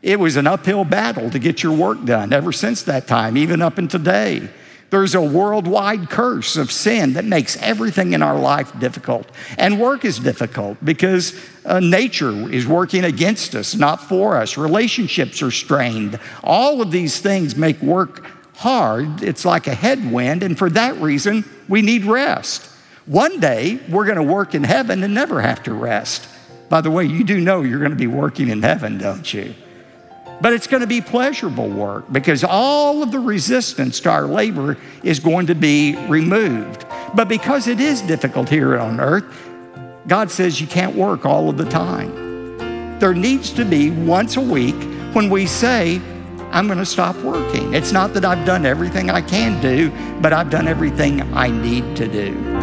it 0.03 0.19
was 0.19 0.37
an 0.37 0.47
uphill 0.47 0.85
battle 0.85 1.31
to 1.31 1.39
get 1.39 1.63
your 1.63 1.73
work 1.73 2.05
done 2.05 2.33
ever 2.33 2.53
since 2.53 2.83
that 2.83 3.07
time, 3.07 3.37
even 3.37 3.63
up 3.63 3.79
until 3.79 4.01
today. 4.01 4.49
There's 4.91 5.15
a 5.15 5.23
worldwide 5.23 6.11
curse 6.11 6.57
of 6.57 6.71
sin 6.71 7.15
that 7.15 7.25
makes 7.25 7.57
everything 7.63 8.13
in 8.13 8.21
our 8.21 8.39
life 8.39 8.79
difficult. 8.79 9.27
And 9.57 9.81
work 9.81 10.05
is 10.05 10.19
difficult 10.19 10.85
because 10.85 11.35
uh, 11.65 11.81
nature 11.81 12.53
is 12.53 12.67
working 12.67 13.03
against 13.03 13.55
us, 13.55 13.75
not 13.75 14.03
for 14.03 14.37
us. 14.37 14.59
Relationships 14.59 15.41
are 15.41 15.51
strained. 15.51 16.21
All 16.45 16.83
of 16.83 16.91
these 16.91 17.21
things 17.21 17.57
make 17.57 17.81
work 17.81 18.27
hard. 18.57 19.23
It's 19.23 19.47
like 19.47 19.67
a 19.67 19.75
headwind. 19.75 20.43
And 20.43 20.59
for 20.59 20.69
that 20.69 21.01
reason, 21.01 21.49
we 21.69 21.81
need 21.81 22.05
rest. 22.05 22.69
One 23.07 23.41
day, 23.41 23.81
we're 23.89 24.05
going 24.05 24.17
to 24.17 24.23
work 24.23 24.55
in 24.55 24.63
heaven 24.63 25.03
and 25.03 25.13
never 25.13 25.41
have 25.41 25.63
to 25.65 25.75
rest. 25.75 26.29
By 26.69 26.81
the 26.81 26.91
way, 26.91 27.05
you 27.05 27.25
do 27.25 27.41
know 27.41 27.63
you're 27.63 27.81
going 27.81 27.91
to 27.91 27.97
be 27.97 28.07
working 28.07 28.49
in 28.49 28.63
heaven, 28.63 28.99
don't 28.99 29.33
you? 29.35 29.55
But 30.41 30.53
it's 30.53 30.69
going 30.69 30.83
to 30.83 30.87
be 30.87 31.01
pleasurable 31.01 31.69
work 31.69 32.13
because 32.13 32.45
all 32.45 33.03
of 33.03 33.11
the 33.11 33.19
resistance 33.19 33.99
to 34.01 34.11
our 34.11 34.27
labor 34.27 34.79
is 35.03 35.19
going 35.19 35.47
to 35.47 35.55
be 35.55 35.97
removed. 36.07 36.87
But 37.15 37.29
because 37.29 37.67
it 37.67 37.81
is 37.81 38.03
difficult 38.03 38.49
here 38.49 38.79
on 38.79 39.01
earth, 39.01 39.25
God 40.07 40.31
says 40.31 40.61
you 40.61 40.67
can't 40.69 40.95
work 40.95 41.27
all 41.27 41.49
of 41.49 41.57
the 41.57 41.69
time. 41.69 42.99
There 43.01 43.15
needs 43.15 43.51
to 43.53 43.65
be 43.65 43.91
once 43.91 44.37
a 44.37 44.41
week 44.41 44.81
when 45.13 45.29
we 45.29 45.47
say, 45.47 46.01
I'm 46.53 46.67
going 46.67 46.79
to 46.79 46.87
stop 46.87 47.17
working. 47.17 47.75
It's 47.75 47.93
not 47.93 48.15
that 48.15 48.25
I've 48.25 48.47
done 48.47 48.65
everything 48.65 49.11
I 49.11 49.23
can 49.23 49.61
do, 49.61 49.91
but 50.21 50.33
I've 50.33 50.51
done 50.51 50.69
everything 50.69 51.21
I 51.35 51.49
need 51.49 51.97
to 51.97 52.07
do. 52.07 52.62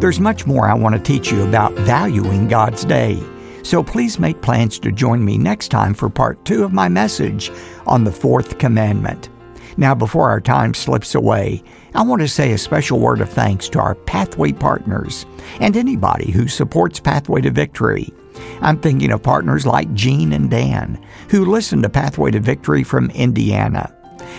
There's 0.00 0.20
much 0.20 0.46
more 0.46 0.68
I 0.68 0.74
want 0.74 0.94
to 0.94 1.00
teach 1.00 1.30
you 1.30 1.42
about 1.46 1.72
valuing 1.72 2.48
God's 2.48 2.84
day. 2.84 3.22
So 3.62 3.82
please 3.82 4.18
make 4.18 4.42
plans 4.42 4.78
to 4.80 4.92
join 4.92 5.24
me 5.24 5.38
next 5.38 5.68
time 5.68 5.94
for 5.94 6.10
part 6.10 6.44
two 6.44 6.64
of 6.64 6.72
my 6.72 6.88
message 6.88 7.50
on 7.86 8.04
the 8.04 8.12
fourth 8.12 8.58
commandment. 8.58 9.30
Now, 9.76 9.94
before 9.94 10.28
our 10.28 10.40
time 10.40 10.74
slips 10.74 11.14
away, 11.14 11.62
I 11.94 12.02
want 12.02 12.20
to 12.22 12.28
say 12.28 12.52
a 12.52 12.58
special 12.58 13.00
word 13.00 13.20
of 13.20 13.30
thanks 13.30 13.68
to 13.70 13.80
our 13.80 13.94
Pathway 13.94 14.52
partners 14.52 15.24
and 15.60 15.76
anybody 15.76 16.30
who 16.30 16.48
supports 16.48 17.00
Pathway 17.00 17.40
to 17.40 17.50
Victory. 17.50 18.12
I'm 18.60 18.78
thinking 18.78 19.10
of 19.10 19.22
partners 19.22 19.64
like 19.64 19.92
Jean 19.94 20.32
and 20.32 20.50
Dan, 20.50 21.02
who 21.30 21.44
listen 21.44 21.82
to 21.82 21.88
Pathway 21.88 22.30
to 22.32 22.40
Victory 22.40 22.84
from 22.84 23.10
Indiana. 23.10 23.94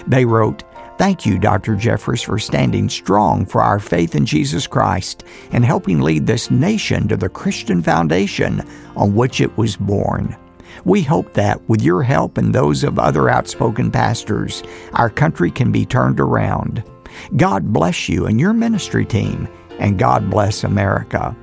They 0.06 0.26
wrote, 0.26 0.64
Thank 0.98 1.26
you, 1.26 1.38
Dr. 1.38 1.76
Jeffress, 1.76 2.24
for 2.24 2.40
standing 2.40 2.88
strong 2.88 3.46
for 3.46 3.62
our 3.62 3.80
faith 3.80 4.16
in 4.16 4.26
Jesus 4.26 4.66
Christ 4.66 5.26
and 5.52 5.66
helping 5.66 6.00
lead 6.00 6.26
this 6.26 6.50
nation 6.50 7.10
to 7.10 7.18
the 7.18 7.28
Christian 7.28 7.82
foundation 7.82 8.62
on 8.96 9.14
which 9.14 9.42
it 9.42 9.58
was 9.58 9.76
born. 9.76 10.38
We 10.86 11.02
hope 11.02 11.34
that, 11.34 11.68
with 11.68 11.82
your 11.82 12.02
help 12.02 12.38
and 12.38 12.54
those 12.54 12.86
of 12.86 12.98
other 12.98 13.28
outspoken 13.28 13.92
pastors, 13.92 14.64
our 14.94 15.10
country 15.10 15.52
can 15.52 15.70
be 15.70 15.86
turned 15.86 16.22
around. 16.22 16.84
God 17.36 17.74
bless 17.74 18.08
you 18.08 18.26
and 18.26 18.40
your 18.40 18.54
ministry 18.54 19.06
team, 19.06 19.50
and 19.80 20.00
God 20.00 20.30
bless 20.30 20.64
America. 20.64 21.36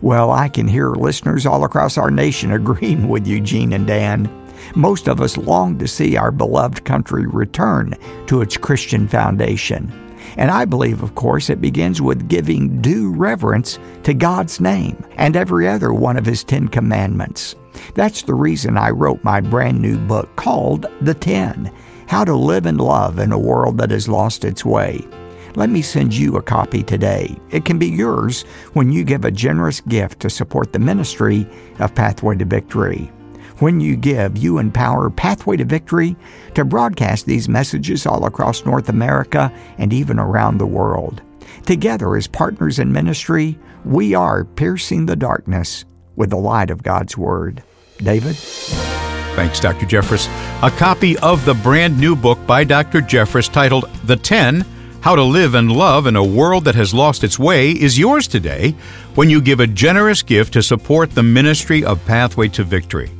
Well, 0.00 0.30
I 0.30 0.48
can 0.48 0.68
hear 0.68 0.90
listeners 0.92 1.44
all 1.44 1.64
across 1.64 1.98
our 1.98 2.10
nation 2.10 2.52
agreeing 2.52 3.08
with 3.08 3.26
Eugene 3.26 3.72
and 3.72 3.86
Dan. 3.86 4.45
Most 4.74 5.08
of 5.08 5.20
us 5.20 5.36
long 5.36 5.78
to 5.78 5.88
see 5.88 6.16
our 6.16 6.30
beloved 6.30 6.84
country 6.84 7.26
return 7.26 7.94
to 8.26 8.40
its 8.40 8.56
Christian 8.56 9.06
foundation. 9.06 9.92
And 10.36 10.50
I 10.50 10.64
believe, 10.64 11.02
of 11.02 11.14
course, 11.14 11.48
it 11.50 11.60
begins 11.60 12.02
with 12.02 12.28
giving 12.28 12.82
due 12.82 13.12
reverence 13.12 13.78
to 14.02 14.12
God's 14.12 14.60
name 14.60 15.02
and 15.16 15.36
every 15.36 15.68
other 15.68 15.92
one 15.92 16.16
of 16.16 16.26
His 16.26 16.44
Ten 16.44 16.68
Commandments. 16.68 17.54
That's 17.94 18.22
the 18.22 18.34
reason 18.34 18.76
I 18.76 18.90
wrote 18.90 19.22
my 19.22 19.40
brand 19.40 19.80
new 19.80 19.98
book 19.98 20.34
called 20.36 20.86
The 21.00 21.14
Ten 21.14 21.70
How 22.08 22.24
to 22.24 22.34
Live 22.34 22.66
and 22.66 22.80
Love 22.80 23.18
in 23.18 23.32
a 23.32 23.38
World 23.38 23.78
That 23.78 23.90
Has 23.90 24.08
Lost 24.08 24.44
Its 24.44 24.64
Way. 24.64 25.06
Let 25.54 25.70
me 25.70 25.80
send 25.80 26.14
you 26.14 26.36
a 26.36 26.42
copy 26.42 26.82
today. 26.82 27.34
It 27.50 27.64
can 27.64 27.78
be 27.78 27.88
yours 27.88 28.42
when 28.74 28.92
you 28.92 29.04
give 29.04 29.24
a 29.24 29.30
generous 29.30 29.80
gift 29.80 30.20
to 30.20 30.28
support 30.28 30.72
the 30.72 30.78
ministry 30.78 31.48
of 31.78 31.94
Pathway 31.94 32.36
to 32.36 32.44
Victory. 32.44 33.10
When 33.58 33.80
you 33.80 33.96
give, 33.96 34.36
you 34.36 34.58
empower 34.58 35.08
Pathway 35.08 35.56
to 35.56 35.64
Victory 35.64 36.14
to 36.54 36.64
broadcast 36.64 37.24
these 37.24 37.48
messages 37.48 38.04
all 38.04 38.26
across 38.26 38.66
North 38.66 38.90
America 38.90 39.50
and 39.78 39.94
even 39.94 40.18
around 40.18 40.58
the 40.58 40.66
world. 40.66 41.22
Together, 41.64 42.16
as 42.16 42.26
partners 42.26 42.78
in 42.78 42.92
ministry, 42.92 43.58
we 43.86 44.14
are 44.14 44.44
piercing 44.44 45.06
the 45.06 45.16
darkness 45.16 45.86
with 46.16 46.30
the 46.30 46.36
light 46.36 46.70
of 46.70 46.82
God's 46.82 47.16
Word. 47.16 47.62
David? 47.96 48.36
Thanks, 48.36 49.58
Dr. 49.58 49.86
Jeffress. 49.86 50.28
A 50.62 50.70
copy 50.70 51.16
of 51.18 51.46
the 51.46 51.54
brand 51.54 51.98
new 51.98 52.14
book 52.14 52.38
by 52.46 52.62
Dr. 52.62 53.00
Jeffress 53.00 53.50
titled 53.50 53.88
The 54.04 54.16
10 54.16 54.66
How 55.00 55.16
to 55.16 55.22
Live 55.22 55.54
and 55.54 55.72
Love 55.72 56.06
in 56.06 56.16
a 56.16 56.24
World 56.24 56.66
That 56.66 56.74
Has 56.74 56.92
Lost 56.92 57.24
Its 57.24 57.38
Way 57.38 57.70
is 57.70 57.98
yours 57.98 58.28
today 58.28 58.72
when 59.14 59.30
you 59.30 59.40
give 59.40 59.60
a 59.60 59.66
generous 59.66 60.22
gift 60.22 60.52
to 60.52 60.62
support 60.62 61.12
the 61.12 61.22
ministry 61.22 61.82
of 61.84 62.04
Pathway 62.04 62.48
to 62.48 62.62
Victory. 62.62 63.10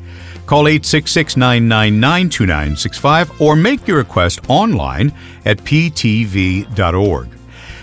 Call 0.47 0.69
866 0.69 1.37
999 1.37 2.31
2965 2.31 3.41
or 3.41 3.57
make 3.57 3.87
your 3.87 3.99
request 3.99 4.41
online 4.49 5.13
at 5.45 5.59
ptv.org. 5.59 7.29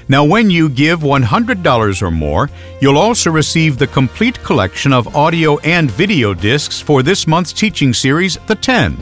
Now, 0.09 0.25
when 0.25 0.49
you 0.49 0.67
give 0.69 0.99
$100 0.99 2.01
or 2.01 2.11
more, 2.11 2.49
you'll 2.81 2.97
also 2.97 3.31
receive 3.31 3.77
the 3.77 3.87
complete 3.87 4.41
collection 4.43 4.91
of 4.91 5.15
audio 5.15 5.59
and 5.59 5.89
video 5.89 6.33
discs 6.33 6.81
for 6.81 7.03
this 7.03 7.25
month's 7.25 7.53
teaching 7.53 7.93
series, 7.93 8.37
The 8.47 8.55
10, 8.55 8.97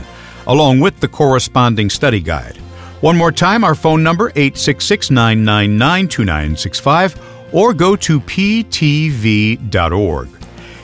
along 0.46 0.80
with 0.80 1.00
the 1.00 1.08
corresponding 1.08 1.90
study 1.90 2.20
guide. 2.20 2.56
One 3.00 3.16
more 3.16 3.32
time, 3.32 3.64
our 3.64 3.74
phone 3.74 4.04
number, 4.04 4.28
866 4.36 5.10
999 5.10 6.08
2965, 6.08 7.20
or 7.52 7.74
go 7.74 7.96
to 7.96 8.20
ptv.org. 8.20 9.58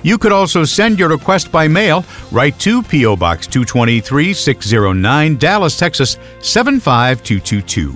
You 0.09 0.16
could 0.16 0.33
also 0.33 0.64
send 0.64 0.99
your 0.99 1.11
request 1.11 1.53
by 1.53 1.68
mail 1.68 2.03
right 2.33 2.59
to 2.61 2.83
P.O. 2.83 3.16
Box 3.16 3.47
223 3.47 4.33
609, 4.33 5.37
Dallas, 5.37 5.77
Texas 5.77 6.16
75222. 6.40 7.94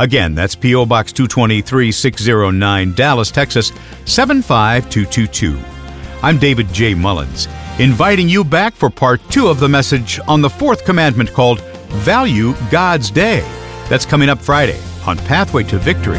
Again, 0.00 0.34
that's 0.34 0.56
P.O. 0.56 0.84
Box 0.84 1.12
223 1.12 1.92
609, 1.92 2.94
Dallas, 2.94 3.30
Texas 3.30 3.68
75222. 4.04 5.56
I'm 6.24 6.38
David 6.38 6.72
J. 6.72 6.92
Mullins, 6.92 7.46
inviting 7.78 8.28
you 8.28 8.42
back 8.42 8.74
for 8.74 8.90
part 8.90 9.20
two 9.30 9.46
of 9.46 9.60
the 9.60 9.68
message 9.68 10.18
on 10.26 10.40
the 10.40 10.50
fourth 10.50 10.84
commandment 10.84 11.32
called 11.32 11.60
Value 12.02 12.54
God's 12.68 13.12
Day. 13.12 13.42
That's 13.88 14.04
coming 14.04 14.28
up 14.28 14.40
Friday 14.40 14.80
on 15.06 15.18
Pathway 15.18 15.62
to 15.62 15.78
Victory. 15.78 16.18